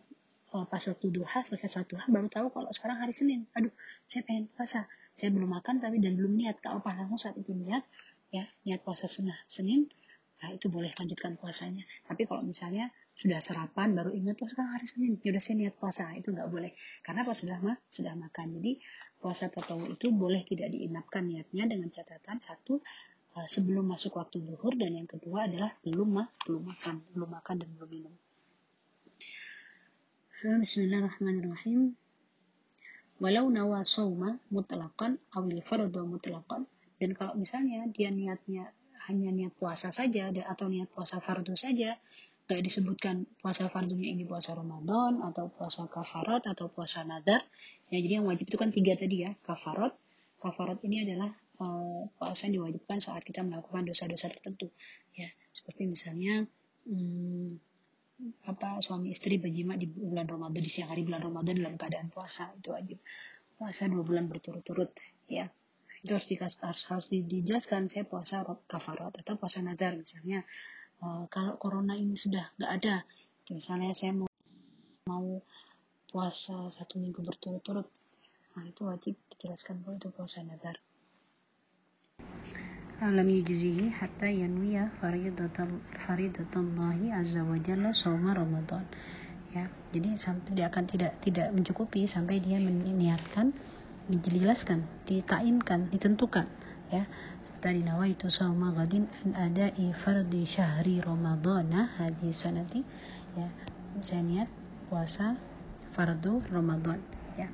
pas 0.51 0.83
waktu 0.83 1.07
duha 1.15 1.39
selesai 1.47 1.71
sholat 1.71 1.89
duha 1.89 2.05
baru 2.11 2.27
tahu 2.27 2.47
kalau 2.51 2.71
sekarang 2.75 2.99
hari 2.99 3.15
senin 3.15 3.47
aduh 3.55 3.71
saya 4.05 4.27
pengen 4.27 4.51
puasa 4.51 4.91
saya 5.15 5.31
belum 5.31 5.47
makan 5.47 5.79
tapi 5.79 6.03
dan 6.03 6.19
belum 6.19 6.35
niat 6.35 6.59
kalau 6.59 6.83
pas 6.83 6.99
langsung 6.99 7.23
saat 7.23 7.39
itu 7.39 7.55
niat 7.55 7.87
ya 8.35 8.47
niat 8.67 8.83
puasa 8.83 9.07
sunnah 9.07 9.39
senin 9.47 9.87
Nah, 10.41 10.57
itu 10.57 10.73
boleh 10.73 10.89
lanjutkan 10.97 11.37
puasanya. 11.37 11.85
Tapi 12.09 12.25
kalau 12.25 12.41
misalnya 12.41 12.89
sudah 13.13 13.45
sarapan 13.45 13.93
baru 13.93 14.17
ingat 14.17 14.41
oh 14.41 14.49
sekarang 14.49 14.73
hari 14.73 14.89
Senin, 14.89 15.21
ya 15.21 15.37
udah 15.37 15.43
saya 15.45 15.57
niat 15.61 15.75
puasa, 15.77 16.09
itu 16.17 16.33
nggak 16.33 16.49
boleh. 16.49 16.73
Karena 17.05 17.29
pas 17.29 17.37
sudah 17.37 17.61
mah 17.61 17.77
sudah 17.93 18.17
makan. 18.17 18.57
Jadi 18.57 18.81
puasa 19.21 19.53
tahu 19.53 19.93
itu 19.93 20.09
boleh 20.09 20.41
tidak 20.49 20.73
diinapkan 20.73 21.29
niatnya 21.29 21.69
dengan 21.69 21.93
catatan 21.93 22.41
satu 22.41 22.81
uh, 23.37 23.45
sebelum 23.45 23.85
masuk 23.93 24.17
waktu 24.17 24.41
zuhur 24.41 24.73
dan 24.81 24.97
yang 24.97 25.05
kedua 25.05 25.45
adalah 25.45 25.77
belum 25.85 26.09
mah 26.09 26.29
belum 26.49 26.73
makan, 26.73 26.95
belum 27.13 27.29
makan 27.29 27.55
dan 27.61 27.69
belum 27.77 27.91
minum. 27.93 28.15
Bismillahirrahmanirrahim. 30.41 31.93
Walau 33.21 33.53
nawa 33.53 33.85
sawma 33.85 34.41
mutlaqan 34.49 35.21
awil 35.37 35.61
fardu 35.61 36.09
mutlaqan. 36.09 36.65
Dan 36.97 37.13
kalau 37.13 37.37
misalnya 37.37 37.85
dia 37.93 38.09
niatnya 38.09 38.73
hanya 39.05 39.37
niat 39.37 39.53
puasa 39.61 39.93
saja 39.93 40.33
atau 40.33 40.73
niat 40.73 40.89
puasa 40.97 41.21
fardu 41.21 41.53
saja 41.61 42.01
gak 42.49 42.57
disebutkan 42.65 43.29
puasa 43.45 43.69
fardunya 43.69 44.17
ini 44.17 44.25
puasa 44.25 44.57
Ramadan 44.57 45.21
atau 45.29 45.53
puasa 45.53 45.85
kafarat 45.93 46.49
atau 46.49 46.73
puasa 46.73 47.05
nadar 47.05 47.45
ya 47.93 48.01
jadi 48.01 48.25
yang 48.25 48.27
wajib 48.27 48.49
itu 48.49 48.57
kan 48.57 48.73
tiga 48.73 48.97
tadi 48.97 49.29
ya 49.29 49.37
kafarat. 49.45 49.93
Kafarat 50.41 50.81
ini 50.89 51.05
adalah 51.05 51.37
uh, 51.61 52.09
puasa 52.17 52.49
yang 52.49 52.65
diwajibkan 52.65 53.05
saat 53.05 53.29
kita 53.29 53.45
melakukan 53.45 53.85
dosa-dosa 53.85 54.33
tertentu 54.33 54.73
ya. 55.13 55.29
Seperti 55.53 55.85
misalnya 55.85 56.49
hmm, 56.89 57.70
apa 58.47 58.81
suami 58.85 59.13
istri 59.13 59.41
berjima 59.41 59.77
di 59.77 59.89
bulan 59.89 60.29
Ramadan 60.29 60.61
di 60.61 60.71
siang 60.71 60.93
hari 60.93 61.07
bulan 61.07 61.23
Ramadan 61.25 61.55
dalam 61.57 61.75
keadaan 61.81 62.09
puasa 62.13 62.53
itu 62.57 62.73
wajib. 62.73 62.99
Puasa 63.57 63.89
dua 63.89 64.05
bulan 64.05 64.29
berturut-turut 64.29 64.91
ya. 65.29 65.49
Itu 66.01 66.17
harus, 66.17 66.29
dikas, 66.33 66.57
harus, 66.65 66.89
harus 66.89 67.07
dijelaskan 67.13 67.93
saya 67.93 68.09
puasa 68.09 68.41
kafarat 68.65 69.21
atau 69.21 69.37
puasa 69.37 69.61
nadar 69.61 70.01
misalnya. 70.01 70.45
Uh, 71.01 71.25
kalau 71.33 71.57
corona 71.57 71.97
ini 71.97 72.13
sudah 72.13 72.45
nggak 72.61 72.73
ada 72.77 73.05
misalnya 73.51 73.91
saya 73.97 74.15
mau 74.15 74.31
mau 75.11 75.43
puasa 76.07 76.71
satu 76.71 77.03
minggu 77.03 77.27
berturut-turut 77.27 77.91
nah 78.55 78.67
itu 78.67 78.83
wajib 78.87 79.15
dijelaskan 79.35 79.83
bahwa 79.83 79.99
itu 79.99 80.09
puasa 80.15 80.43
alam 83.01 83.29
yujzihi 83.29 83.89
hatta 83.97 84.29
yanwiya 84.29 84.93
faridatan 85.01 85.81
faridatallahi 85.97 87.17
azza 87.17 87.41
wa 87.45 87.57
jalla 87.57 87.91
ramadan 88.37 88.85
ya 89.57 89.67
jadi 89.91 90.15
sampai 90.15 90.55
dia 90.55 90.69
akan 90.69 90.85
tidak 90.87 91.17
tidak 91.25 91.49
mencukupi 91.51 92.07
sampai 92.07 92.39
dia 92.39 92.61
meniatkan 92.61 93.57
dijelaskan, 94.11 94.83
ditainkan, 95.07 95.87
ditentukan 95.95 96.51
ya. 96.91 97.07
Tadi 97.61 97.85
itu 97.85 98.33
sama 98.33 98.73
gadin 98.73 99.05
an 99.21 99.37
ada 99.37 99.69
fardi 99.93 100.49
syahri 100.49 101.05
ramadana 101.05 101.93
hadis 102.01 102.49
sanati 102.49 102.81
ya. 103.37 103.47
Saya 104.01 104.25
niat 104.25 104.49
puasa 104.89 105.37
fardu 105.93 106.41
Ramadan 106.49 106.99
ya. 107.37 107.53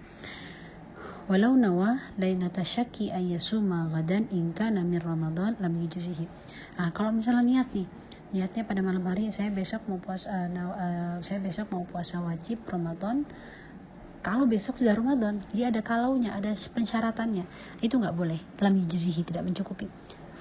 Walau 1.26 1.59
nawa 1.59 1.99
lainata 2.23 2.62
syaki 2.62 3.11
an 3.11 3.26
yasuma 3.26 3.90
gadan 3.90 4.30
in 4.30 4.54
kana 4.54 4.87
min 4.87 5.02
Ramadan 5.02 5.59
lam 5.59 5.75
yujzihi. 5.75 6.23
Ah, 6.78 6.95
kalau 6.95 7.11
misalnya 7.11 7.66
niat 7.66 7.68
nih, 7.75 7.83
niatnya 8.30 8.62
pada 8.62 8.78
malam 8.78 9.02
hari 9.02 9.35
saya 9.35 9.50
besok 9.50 9.90
mau 9.90 9.99
puasa 9.99 10.30
uh, 10.30 11.18
saya 11.26 11.42
besok 11.42 11.75
mau 11.75 11.83
puasa 11.83 12.23
wajib 12.23 12.62
Ramadan. 12.71 13.26
Kalau 14.23 14.47
besok 14.47 14.78
sudah 14.78 14.95
Ramadan 14.95 15.42
jadi 15.50 15.75
ada 15.75 15.83
kalaunya 15.83 16.30
ada 16.30 16.54
pensyaratannya 16.54 17.42
itu 17.83 17.99
nggak 17.99 18.14
boleh. 18.14 18.38
Dalam 18.54 18.78
yujzihi 18.87 19.26
tidak 19.26 19.42
mencukupi. 19.50 19.90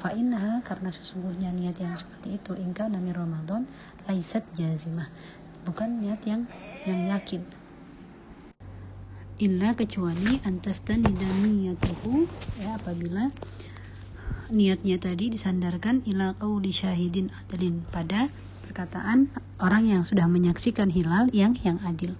Fa'innaha 0.06 0.62
karena 0.62 0.94
sesungguhnya 0.94 1.50
niat 1.50 1.82
yang 1.82 1.98
seperti 1.98 2.38
itu 2.38 2.54
ingka 2.54 2.86
nami 2.94 3.10
Ramadan 3.10 3.65
laisat 4.06 4.46
jazimah. 4.54 5.10
Bukan 5.65 6.06
niat 6.06 6.22
yang 6.30 6.46
yang 6.86 7.10
yakin 7.10 7.65
illa 9.36 9.75
kecuali 9.75 10.39
antas 10.48 10.80
dan 10.88 11.04
niyatuhu 11.04 12.24
ya 12.56 12.80
apabila 12.80 13.36
niatnya 14.48 14.96
tadi 15.01 15.34
disandarkan 15.34 16.06
ila 16.08 16.38
qauli 16.39 16.72
syahidin 16.72 17.34
adlin 17.34 17.84
pada 17.92 18.32
perkataan 18.63 19.27
orang 19.60 19.88
yang 19.88 20.04
sudah 20.08 20.27
menyaksikan 20.32 20.88
hilal 20.88 21.27
yang 21.36 21.58
yang 21.68 21.82
adil. 21.84 22.15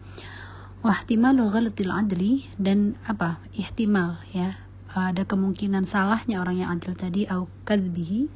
Wahtimalu 0.86 1.50
ghalatil 1.50 1.91
adli 1.91 2.45
dan 2.60 3.00
apa? 3.10 3.41
ihtimal 3.57 4.22
ya. 4.36 4.60
Ada 4.95 5.27
kemungkinan 5.27 5.84
salahnya 5.84 6.39
orang 6.39 6.63
yang 6.63 6.69
adil 6.72 6.95
tadi 6.95 7.27
au 7.27 7.51
kadbihi 7.67 8.31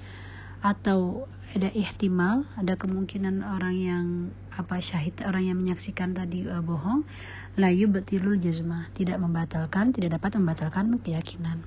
atau 0.60 1.30
ada 1.50 1.74
ihtimal, 1.74 2.46
ada 2.54 2.78
kemungkinan 2.78 3.42
orang 3.42 3.76
yang 3.80 4.06
apa 4.54 4.84
syahid 4.84 5.18
orang 5.26 5.50
yang 5.50 5.58
menyaksikan 5.58 6.14
tadi 6.14 6.46
uh, 6.46 6.62
bohong 6.62 7.08
la 7.56 7.72
yubtilul 7.72 8.38
jazma 8.38 8.92
tidak 8.94 9.18
membatalkan 9.18 9.96
tidak 9.96 10.20
dapat 10.20 10.38
membatalkan 10.38 11.00
keyakinan. 11.02 11.64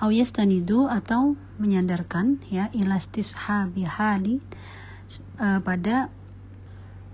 Au 0.00 0.10
yastanidu 0.10 0.88
atau 0.88 1.36
menyandarkan 1.60 2.40
ya 2.48 2.68
ilastis 2.72 3.36
hali 3.36 4.40
uh, 5.38 5.60
pada 5.60 6.10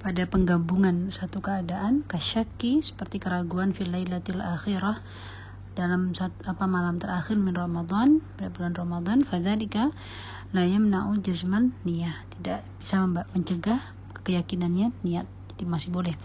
pada 0.03 0.23
penggabungan 0.31 1.11
satu 1.11 1.43
keadaan 1.43 2.07
kasyaki 2.07 2.79
seperti 2.79 3.19
keraguan 3.19 3.75
fil 3.75 3.91
lailatul 3.91 4.39
akhirah 4.39 5.03
dalam 5.77 6.17
saat, 6.17 6.33
apa 6.49 6.65
malam 6.65 6.97
terakhir 6.97 7.37
min 7.37 7.53
Ramadan 7.53 8.25
pada 8.41 8.49
bulan 8.49 8.73
Ramadan 8.73 9.19
fadzalika 9.29 9.93
la 10.57 10.65
yamna'u 10.65 11.21
jazman 11.21 11.77
niyah. 11.85 12.17
Tidak 12.33 12.81
bisa 12.81 13.05
mencegah 13.07 13.81
keyakinannya 14.25 14.97
niat 15.05 15.29
jadi 15.55 15.65
masih 15.69 15.93
boleh. 15.93 16.17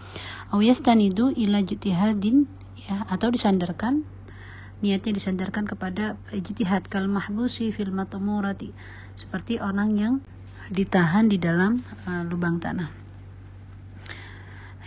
Itu 1.04 1.24
ila 1.36 1.60
jitihadin 1.60 2.48
ya 2.88 3.04
atau 3.06 3.28
disandarkan 3.28 4.02
niatnya 4.82 5.14
disandarkan 5.14 5.70
kepada 5.70 6.18
ijtihad 6.34 6.90
kal 6.90 7.06
mahbusi 7.06 7.70
fil 7.70 7.94
matumurati 7.94 8.74
seperti 9.14 9.62
orang 9.62 9.94
yang 9.94 10.14
ditahan 10.72 11.30
di 11.30 11.38
dalam 11.38 11.86
uh, 12.08 12.26
lubang 12.26 12.58
tanah 12.58 13.01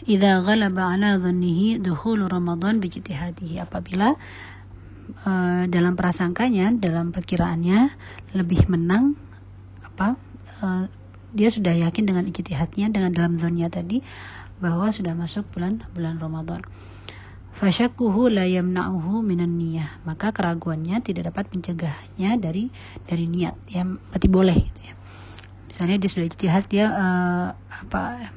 Idza 0.05 0.45
ghalaba 0.45 0.93
ala 0.93 1.17
dhannihi 1.17 1.81
dukhul 1.81 2.29
Ramadan 2.29 2.77
bijtihadihi 2.77 3.57
apabila 3.57 4.13
uh, 5.25 5.63
dalam 5.65 5.97
prasangkanya 5.97 6.77
dalam 6.77 7.09
perkiraannya 7.09 7.89
lebih 8.37 8.69
menang 8.69 9.17
apa 9.81 10.13
uh, 10.61 10.85
dia 11.33 11.49
sudah 11.49 11.73
yakin 11.73 12.05
dengan 12.05 12.29
ijtihadnya 12.29 12.93
dengan 12.93 13.17
dalam 13.17 13.41
zonnya 13.41 13.73
tadi 13.73 14.05
bahwa 14.61 14.93
sudah 14.93 15.17
masuk 15.17 15.49
bulan 15.51 15.81
bulan 15.97 16.21
Ramadan. 16.21 16.61
Fasyakuhu 17.55 18.29
la 18.29 18.45
yamna'uhu 18.45 19.25
minan 19.25 19.57
niyah. 19.57 20.05
Maka 20.05 20.35
keraguannya 20.35 21.01
tidak 21.01 21.33
dapat 21.33 21.49
mencegahnya 21.49 22.37
dari 22.37 22.69
dari 23.09 23.25
niat. 23.25 23.55
Ya, 23.71 23.83
berarti 23.87 24.27
boleh 24.29 24.57
gitu 24.59 24.81
ya. 24.85 24.93
Misalnya 25.71 25.97
dia 25.97 26.09
sudah 26.13 26.27
ijtihad 26.29 26.63
dia 26.69 26.85
uh, 26.93 27.49
apa 27.57 28.31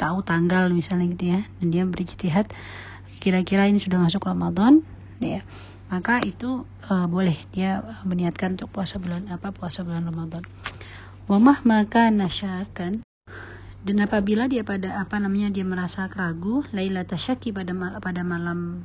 tahu 0.00 0.24
tanggal 0.24 0.72
misalnya 0.72 1.12
gitu 1.12 1.36
ya. 1.36 1.40
Dan 1.60 1.66
dia 1.68 1.84
berijtihad 1.84 2.48
kira-kira 3.20 3.68
ini 3.68 3.76
sudah 3.76 4.00
masuk 4.00 4.24
Ramadan 4.24 4.80
ya. 5.20 5.44
Maka 5.92 6.24
itu 6.24 6.64
uh, 6.88 7.06
boleh 7.10 7.36
dia 7.52 7.84
meniatkan 8.08 8.56
untuk 8.56 8.72
puasa 8.72 8.96
bulan 8.96 9.28
apa 9.28 9.52
puasa 9.52 9.84
bulan 9.84 10.08
Ramadan. 10.08 10.48
Wamah 11.28 11.60
maka 11.68 12.08
nasyakan 12.08 13.04
dan 13.80 13.96
apabila 14.04 14.44
dia 14.44 14.60
pada 14.60 15.00
apa 15.00 15.16
namanya 15.16 15.48
dia 15.48 15.64
merasa 15.64 16.04
ragu 16.04 16.60
Laila 16.76 17.00
tasyaki 17.08 17.52
pada 17.56 17.72
mal, 17.72 17.96
pada 18.04 18.20
malam 18.20 18.84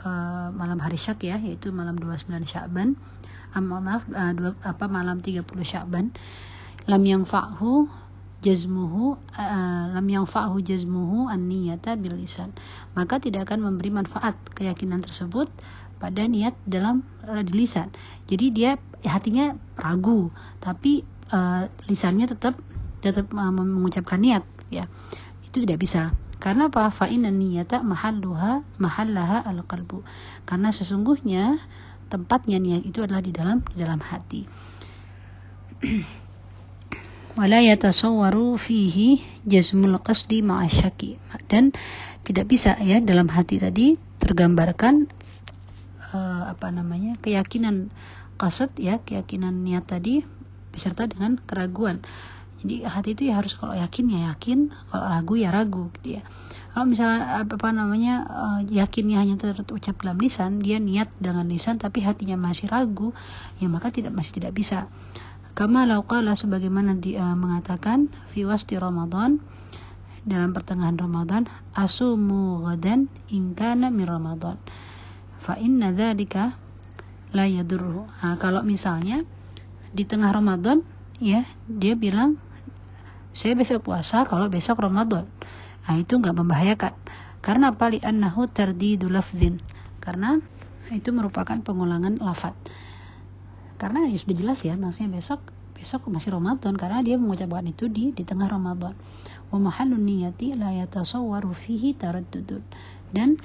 uh, 0.00 0.48
malam 0.56 0.80
hari 0.80 0.96
syak 0.96 1.20
ya 1.28 1.36
yaitu 1.36 1.74
malam 1.76 2.00
29 2.00 2.32
Sya'ban 2.48 2.96
maaf 3.58 4.08
uh, 4.12 4.32
dua, 4.32 4.56
apa 4.64 4.86
malam 4.88 5.20
30 5.20 5.44
Sya'ban 5.44 6.14
lam 6.88 7.02
yang 7.04 7.28
fa'hu 7.28 7.84
jazmuhu 8.38 9.18
uh, 9.34 9.84
lam 9.94 10.06
yang 10.06 10.26
fa'hu 10.26 10.62
jazmuhu 10.62 11.26
an-niyata 11.26 11.98
bil 11.98 12.14
lisan 12.14 12.54
maka 12.94 13.18
tidak 13.18 13.50
akan 13.50 13.66
memberi 13.66 13.90
manfaat 13.90 14.38
keyakinan 14.54 15.02
tersebut 15.02 15.50
pada 15.98 16.22
niat 16.30 16.54
dalam 16.62 17.02
uh, 17.26 17.42
lisan. 17.50 17.90
Jadi 18.30 18.54
dia 18.54 18.70
hatinya 19.02 19.58
ragu 19.74 20.30
tapi 20.62 21.02
uh, 21.34 21.66
lisannya 21.90 22.30
tetap 22.30 22.54
tetap 23.02 23.26
uh, 23.34 23.50
mengucapkan 23.50 24.22
niat 24.22 24.46
ya. 24.70 24.86
Itu 25.42 25.66
tidak 25.66 25.82
bisa. 25.82 26.14
Karena 26.38 26.70
apa? 26.70 26.94
Fa 26.94 27.10
inna 27.10 27.34
niyata 27.34 27.82
mahalluha 27.82 28.62
mahallaha 28.78 29.42
al-qalbu. 29.42 30.06
Karena 30.46 30.70
sesungguhnya 30.70 31.58
tempatnya 32.06 32.62
niat 32.62 32.86
itu 32.86 33.02
adalah 33.02 33.20
di 33.20 33.34
dalam 33.34 33.66
di 33.66 33.76
dalam 33.82 34.00
hati 34.00 34.42
wala 37.36 37.60
yatasawwaru 37.60 38.56
fihi 38.56 39.20
jazmul 39.44 40.00
qasdi 40.00 40.40
ma'asyaki 40.40 41.18
dan 41.50 41.76
tidak 42.24 42.48
bisa 42.48 42.76
ya 42.80 43.00
dalam 43.00 43.28
hati 43.28 43.60
tadi 43.60 43.96
tergambarkan 44.20 45.08
uh, 46.12 46.52
apa 46.52 46.68
namanya 46.72 47.16
keyakinan 47.20 47.92
kasat 48.38 48.72
ya 48.78 49.02
keyakinan 49.02 49.66
niat 49.66 49.88
tadi 49.88 50.22
beserta 50.70 51.08
dengan 51.10 51.40
keraguan. 51.42 52.04
Jadi 52.58 52.82
hati 52.82 53.14
itu 53.14 53.22
ya 53.30 53.38
harus 53.38 53.54
kalau 53.54 53.70
yakin 53.70 54.10
ya 54.10 54.20
yakin 54.34 54.74
kalau 54.90 55.06
ragu 55.06 55.34
ya 55.38 55.50
ragu 55.54 55.94
gitu 55.98 56.18
ya. 56.18 56.22
Kalau 56.74 56.86
misalnya 56.90 57.42
apa, 57.42 57.70
namanya 57.74 58.14
uh, 58.26 58.60
yakinnya 58.66 59.18
hanya 59.22 59.38
terucap 59.38 59.98
dalam 60.02 60.18
lisan 60.18 60.62
dia 60.62 60.78
niat 60.78 61.10
dengan 61.18 61.46
lisan 61.50 61.78
tapi 61.78 62.02
hatinya 62.02 62.38
masih 62.38 62.70
ragu 62.70 63.14
ya 63.58 63.66
maka 63.66 63.90
tidak 63.90 64.14
masih 64.14 64.42
tidak 64.42 64.54
bisa 64.54 64.90
kama 65.58 65.90
lauqala 65.90 66.38
sebagaimana 66.38 66.94
dia 66.94 67.26
uh, 67.26 67.34
mengatakan 67.34 68.06
fi 68.30 68.46
wasti 68.46 68.78
ramadan 68.78 69.42
dalam 70.28 70.52
pertengahan 70.52 70.94
Ramadan 70.94 71.48
asumu 71.72 72.62
ghadan 72.62 73.08
in 73.32 73.56
kana 73.56 73.88
Ramadan 73.90 74.60
fa 75.40 75.56
inna 75.56 75.90
dzalika 75.90 76.54
la 77.32 77.48
yadurru 77.48 78.04
nah, 78.20 78.36
kalau 78.36 78.60
misalnya 78.60 79.24
di 79.90 80.04
tengah 80.04 80.30
Ramadan 80.30 80.84
ya 81.18 81.48
dia 81.66 81.96
bilang 81.98 82.36
saya 83.32 83.54
besok 83.54 83.86
puasa 83.86 84.26
kalau 84.26 84.50
besok 84.50 84.82
Ramadan. 84.82 85.28
Nah 85.86 85.94
itu 85.94 86.18
nggak 86.18 86.34
membahayakan. 86.34 86.94
Karena 87.38 87.70
apa? 87.70 87.86
Li'annahu 87.86 88.50
tardidu 88.50 89.06
lafzin 89.06 89.62
karena 90.02 90.42
itu 90.90 91.14
merupakan 91.14 91.54
pengulangan 91.62 92.18
lafat 92.18 92.56
karena 93.78 94.10
ya 94.10 94.18
sudah 94.18 94.36
jelas 94.36 94.58
ya 94.66 94.74
maksudnya 94.74 95.14
besok 95.16 95.40
besok 95.78 96.10
masih 96.10 96.34
Ramadan 96.34 96.74
karena 96.74 96.98
dia 97.06 97.14
mengucapkan 97.14 97.62
itu 97.70 97.86
di 97.86 98.10
di 98.10 98.26
tengah 98.26 98.50
Ramadan. 98.50 98.98
Wa 99.48 99.58
mahallun 99.62 100.02
niyati 100.02 100.58
la 100.58 100.74
yatasawwaru 100.74 101.54
fihi 101.54 101.94
taraddudun 101.94 102.66
dan 103.14 103.38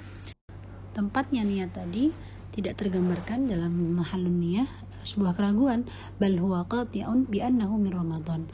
tempatnya 0.97 1.45
niat 1.45 1.77
tadi 1.77 2.09
tidak 2.57 2.81
tergambarkan 2.81 3.45
dalam 3.45 3.71
mahallun 3.93 4.41
niyah 4.41 4.69
sebuah 5.05 5.37
keraguan. 5.37 5.85
Bal 6.17 6.33
huwa 6.41 6.65
qati'un 6.65 7.29
bi 7.29 7.45
annahu 7.45 7.77
min 7.77 7.93
ramadan. 7.93 8.49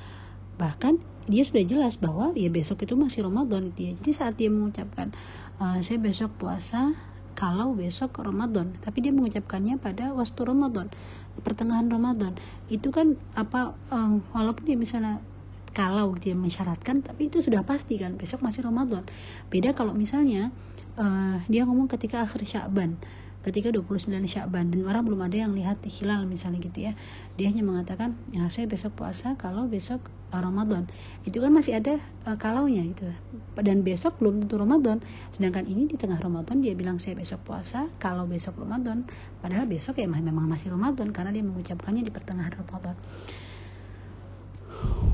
Bahkan 0.59 0.99
dia 1.29 1.45
sudah 1.45 1.63
jelas 1.63 1.95
bahwa 1.95 2.33
ya 2.33 2.49
besok 2.51 2.83
itu 2.83 2.97
masih 2.97 3.29
Ramadan 3.29 3.69
gitu 3.71 3.79
ya. 3.85 3.91
Jadi 4.01 4.11
saat 4.11 4.33
dia 4.35 4.49
mengucapkan 4.49 5.13
uh, 5.61 5.77
saya 5.79 6.01
besok 6.01 6.35
puasa 6.41 6.91
kalau 7.39 7.71
besok 7.71 8.19
Ramadan, 8.19 8.75
tapi 8.83 8.99
dia 8.99 9.15
mengucapkannya 9.15 9.79
pada 9.79 10.11
waktu 10.11 10.43
Ramadan, 10.43 10.91
pertengahan 11.39 11.87
Ramadan. 11.87 12.35
Itu 12.67 12.91
kan 12.91 13.15
apa 13.31 13.79
um, 13.95 14.19
walaupun 14.35 14.67
dia 14.67 14.75
misalnya 14.75 15.23
kalau 15.71 16.11
dia 16.19 16.35
mensyaratkan 16.35 16.99
tapi 16.99 17.31
itu 17.31 17.39
sudah 17.39 17.63
pasti 17.63 17.95
kan 17.95 18.19
besok 18.19 18.43
masih 18.43 18.67
Ramadan. 18.67 19.07
Beda 19.47 19.71
kalau 19.71 19.95
misalnya 19.95 20.51
uh, 20.99 21.39
dia 21.47 21.63
ngomong 21.63 21.87
ketika 21.87 22.27
akhir 22.27 22.43
Sya'ban 22.43 22.99
ketika 23.47 23.71
29 23.71 24.11
Syakban 24.27 24.67
dan 24.67 24.83
orang 24.83 25.07
belum 25.07 25.21
ada 25.23 25.37
yang 25.39 25.55
lihat 25.55 25.79
hilal 25.87 26.27
misalnya 26.27 26.59
gitu 26.59 26.91
ya 26.91 26.93
dia 27.39 27.47
hanya 27.47 27.63
mengatakan 27.63 28.19
ya 28.35 28.43
saya 28.51 28.67
besok 28.67 28.99
puasa 28.99 29.39
kalau 29.39 29.65
besok 29.71 30.03
Ramadan. 30.29 30.85
Itu 31.25 31.41
kan 31.41 31.49
masih 31.49 31.81
ada 31.81 31.97
uh, 32.29 32.37
kalaunya 32.37 32.85
itu 32.85 33.09
dan 33.57 33.81
besok 33.81 34.21
belum 34.21 34.45
tentu 34.45 34.61
Ramadan. 34.61 35.01
Sedangkan 35.33 35.65
ini 35.65 35.89
di 35.89 35.97
tengah 35.97 36.21
Ramadan 36.21 36.61
dia 36.61 36.77
bilang 36.77 37.01
saya 37.01 37.17
besok 37.17 37.41
puasa 37.49 37.89
kalau 37.97 38.29
besok 38.29 38.61
Ramadan. 38.61 39.09
Padahal 39.41 39.65
besok 39.65 39.97
ya 39.97 40.05
memang 40.05 40.45
masih 40.45 40.69
Ramadan 40.69 41.09
karena 41.09 41.33
dia 41.33 41.41
mengucapkannya 41.41 42.05
di 42.05 42.13
pertengahan 42.13 42.53
Ramadan 42.53 42.93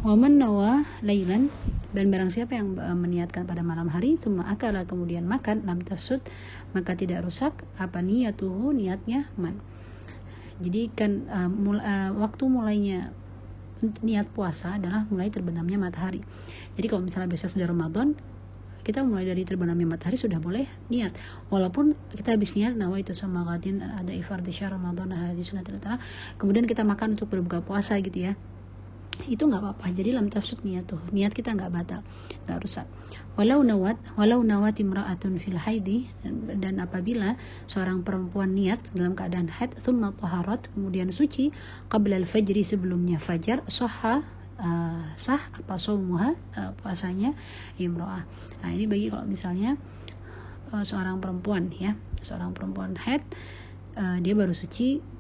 Waman 0.06 0.38
nawa 0.38 0.86
lailan 1.02 1.50
dan 1.90 2.14
barang 2.14 2.30
siapa 2.30 2.54
yang 2.54 2.78
uh, 2.78 2.94
meniatkan 2.94 3.50
pada 3.50 3.66
malam 3.66 3.90
hari 3.90 4.22
cuma 4.22 4.46
akala 4.46 4.86
kemudian 4.86 5.26
makan 5.26 5.66
lam 5.66 5.82
tafsud 5.82 6.22
maka 6.78 6.94
tidak 6.94 7.26
rusak 7.26 7.66
apa 7.82 8.06
niyatuhu 8.06 8.70
niatnya 8.70 9.26
man. 9.34 9.58
Jadi 10.62 10.94
kan 10.94 11.26
uh, 11.26 11.50
mul, 11.50 11.82
uh, 11.82 12.14
waktu 12.22 12.44
mulainya 12.46 13.18
niat 14.06 14.30
puasa 14.30 14.78
adalah 14.78 15.10
mulai 15.10 15.34
terbenamnya 15.34 15.82
matahari. 15.82 16.22
Jadi 16.78 16.86
kalau 16.86 17.02
misalnya 17.02 17.34
besok 17.34 17.58
sudah 17.58 17.66
Ramadan 17.66 18.14
kita 18.86 19.02
mulai 19.02 19.26
dari 19.26 19.42
terbenamnya 19.42 19.90
matahari 19.90 20.22
sudah 20.22 20.38
boleh 20.38 20.70
niat. 20.94 21.18
Walaupun 21.50 21.98
kita 22.14 22.38
habis 22.38 22.54
niat 22.54 22.78
nawa 22.78 23.02
itu 23.02 23.18
sama 23.18 23.42
ada 23.82 24.14
ifar 24.14 24.46
di 24.46 24.54
ramadan 24.54 25.10
hadis 25.10 25.50
kemudian 26.38 26.70
kita 26.70 26.86
makan 26.86 27.18
untuk 27.18 27.34
berbuka 27.34 27.66
puasa 27.66 27.98
gitu 28.06 28.30
ya 28.30 28.38
itu 29.26 29.44
nggak 29.48 29.62
apa-apa. 29.62 29.86
Jadi 29.96 30.14
dalam 30.14 30.28
tafsir 30.28 30.60
niat 30.62 30.86
tuh 30.90 31.02
niat 31.16 31.32
kita 31.32 31.56
nggak 31.56 31.72
batal 31.72 32.02
nggak 32.46 32.60
rusak. 32.60 32.88
Walau 33.36 33.64
nawat 33.64 34.00
walau 34.16 34.44
nawat 34.44 34.80
imra'atun 34.80 35.40
fil 35.40 35.60
haidi 35.60 36.08
dan, 36.24 36.80
apabila 36.80 37.36
seorang 37.68 38.04
perempuan 38.04 38.56
niat 38.56 38.80
dalam 38.96 39.16
keadaan 39.16 39.52
haid 39.52 39.76
thumma 39.80 40.16
taharat 40.16 40.68
kemudian 40.72 41.12
suci 41.12 41.52
qabla 41.92 42.20
al-fajri 42.20 42.64
sebelumnya 42.64 43.20
fajar 43.20 43.64
sahha 43.68 44.24
uh, 44.60 45.04
sah 45.20 45.42
apa 45.52 45.76
saumuha 45.76 46.36
uh, 46.56 46.72
puasanya 46.80 47.36
imro'ah 47.80 48.24
nah 48.64 48.70
ini 48.72 48.88
bagi 48.88 49.12
kalau 49.12 49.28
misalnya 49.28 49.76
uh, 50.72 50.84
seorang 50.84 51.20
perempuan 51.20 51.72
ya 51.76 51.96
seorang 52.24 52.56
perempuan 52.56 52.96
haid 52.96 53.24
uh, 54.00 54.18
dia 54.24 54.34
baru 54.36 54.56
suci 54.56 55.15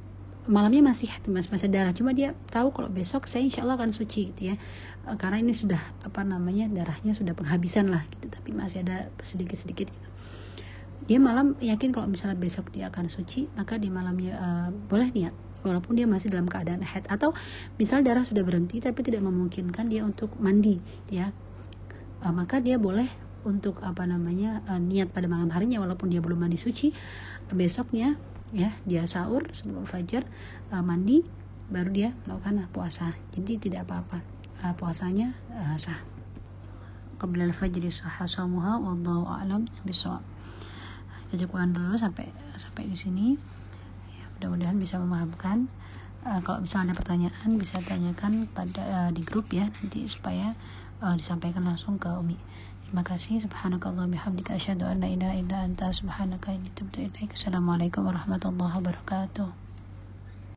malamnya 0.45 0.93
masih 0.93 1.09
masih 1.25 1.49
masih 1.49 1.69
darah 1.73 1.89
cuma 1.89 2.13
dia 2.13 2.37
tahu 2.53 2.69
kalau 2.69 2.89
besok 2.89 3.25
saya 3.25 3.45
insya 3.45 3.65
Allah 3.65 3.81
akan 3.81 3.89
suci 3.89 4.29
gitu 4.33 4.53
ya. 4.53 4.55
E, 5.05 5.09
karena 5.17 5.41
ini 5.41 5.57
sudah 5.57 5.81
apa 6.05 6.21
namanya 6.21 6.69
darahnya 6.69 7.17
sudah 7.17 7.33
penghabisan 7.33 7.89
lah 7.89 8.05
gitu. 8.13 8.29
Tapi 8.29 8.53
masih 8.53 8.85
ada 8.85 9.09
sedikit 9.25 9.57
sedikit 9.57 9.89
gitu. 9.89 10.09
Dia 11.05 11.21
malam 11.21 11.53
yakin 11.61 11.93
kalau 11.93 12.09
misalnya 12.09 12.37
besok 12.37 12.73
dia 12.73 12.89
akan 12.89 13.09
suci 13.09 13.45
maka 13.53 13.77
di 13.77 13.89
malamnya 13.93 14.33
uh, 14.37 14.69
boleh 14.69 15.09
niat. 15.13 15.33
Walaupun 15.65 15.97
dia 15.97 16.05
masih 16.05 16.29
dalam 16.29 16.45
keadaan 16.45 16.85
head. 16.85 17.05
Atau 17.09 17.33
misal 17.81 18.05
darah 18.05 18.21
sudah 18.21 18.45
berhenti 18.45 18.81
tapi 18.81 19.01
tidak 19.01 19.25
memungkinkan 19.25 19.89
dia 19.89 20.05
untuk 20.05 20.33
mandi 20.37 20.77
ya. 21.09 21.29
Uh, 22.21 22.33
maka 22.33 22.61
dia 22.61 22.77
boleh 22.81 23.09
untuk 23.45 23.81
apa 23.85 24.05
namanya 24.09 24.65
uh, 24.65 24.81
niat 24.81 25.09
pada 25.13 25.29
malam 25.29 25.49
harinya. 25.53 25.81
Walaupun 25.81 26.09
dia 26.09 26.21
belum 26.21 26.41
mandi 26.41 26.57
suci 26.57 26.93
besoknya 27.53 28.17
ya 28.53 28.75
dia 28.85 29.07
sahur 29.09 29.49
sebelum 29.55 29.89
fajar 29.89 30.27
uh, 30.69 30.83
mandi 30.85 31.25
baru 31.71 31.89
dia 31.89 32.09
melakukan 32.29 32.69
puasa. 32.69 33.17
Jadi 33.33 33.57
tidak 33.57 33.89
apa-apa. 33.89 34.21
Uh, 34.61 34.73
puasanya 34.77 35.33
uh, 35.53 35.77
sah. 35.79 35.97
Qabla 37.17 37.49
al-fajr 37.49 37.87
sah 37.89 38.27
samuha 38.27 38.77
wallahu 38.77 39.25
a'lam 39.25 39.65
bisawab 39.87 40.21
kita 41.35 41.51
cukupkan 41.51 41.73
dulu 41.73 41.97
sampai 41.97 42.29
sampai 42.55 42.87
di 42.87 42.95
sini. 42.95 43.27
Ya, 44.15 44.25
mudah-mudahan 44.37 44.77
bisa 44.77 45.01
memahamkan. 45.01 45.67
Uh, 46.25 46.41
kalau 46.41 46.61
misalnya 46.61 46.93
ada 46.93 47.01
pertanyaan 47.01 47.49
bisa 47.57 47.77
tanyakan 47.81 48.49
pada 48.49 48.81
uh, 48.81 49.09
di 49.13 49.21
grup 49.21 49.49
ya 49.53 49.69
nanti 49.69 50.09
supaya 50.09 50.57
uh, 51.03 51.13
disampaikan 51.13 51.65
langsung 51.67 52.01
ke 52.01 52.09
Umi 52.09 52.39
Terima 52.95 53.11
kasih. 53.11 53.43
Subhanakallah 53.43 54.07
bihamdika 54.07 54.55
asyhadu 54.55 54.87
an 54.87 55.03
la 55.03 55.11
ilaha 55.11 55.35
illa 55.35 55.67
anta 55.67 55.91
subhanaka 55.91 56.55
inni 56.55 56.71
tubtu 56.71 57.03
ilaik. 57.03 57.35
Assalamualaikum 57.35 58.07
warahmatullahi 58.07 58.71
wabarakatuh. 58.71 59.64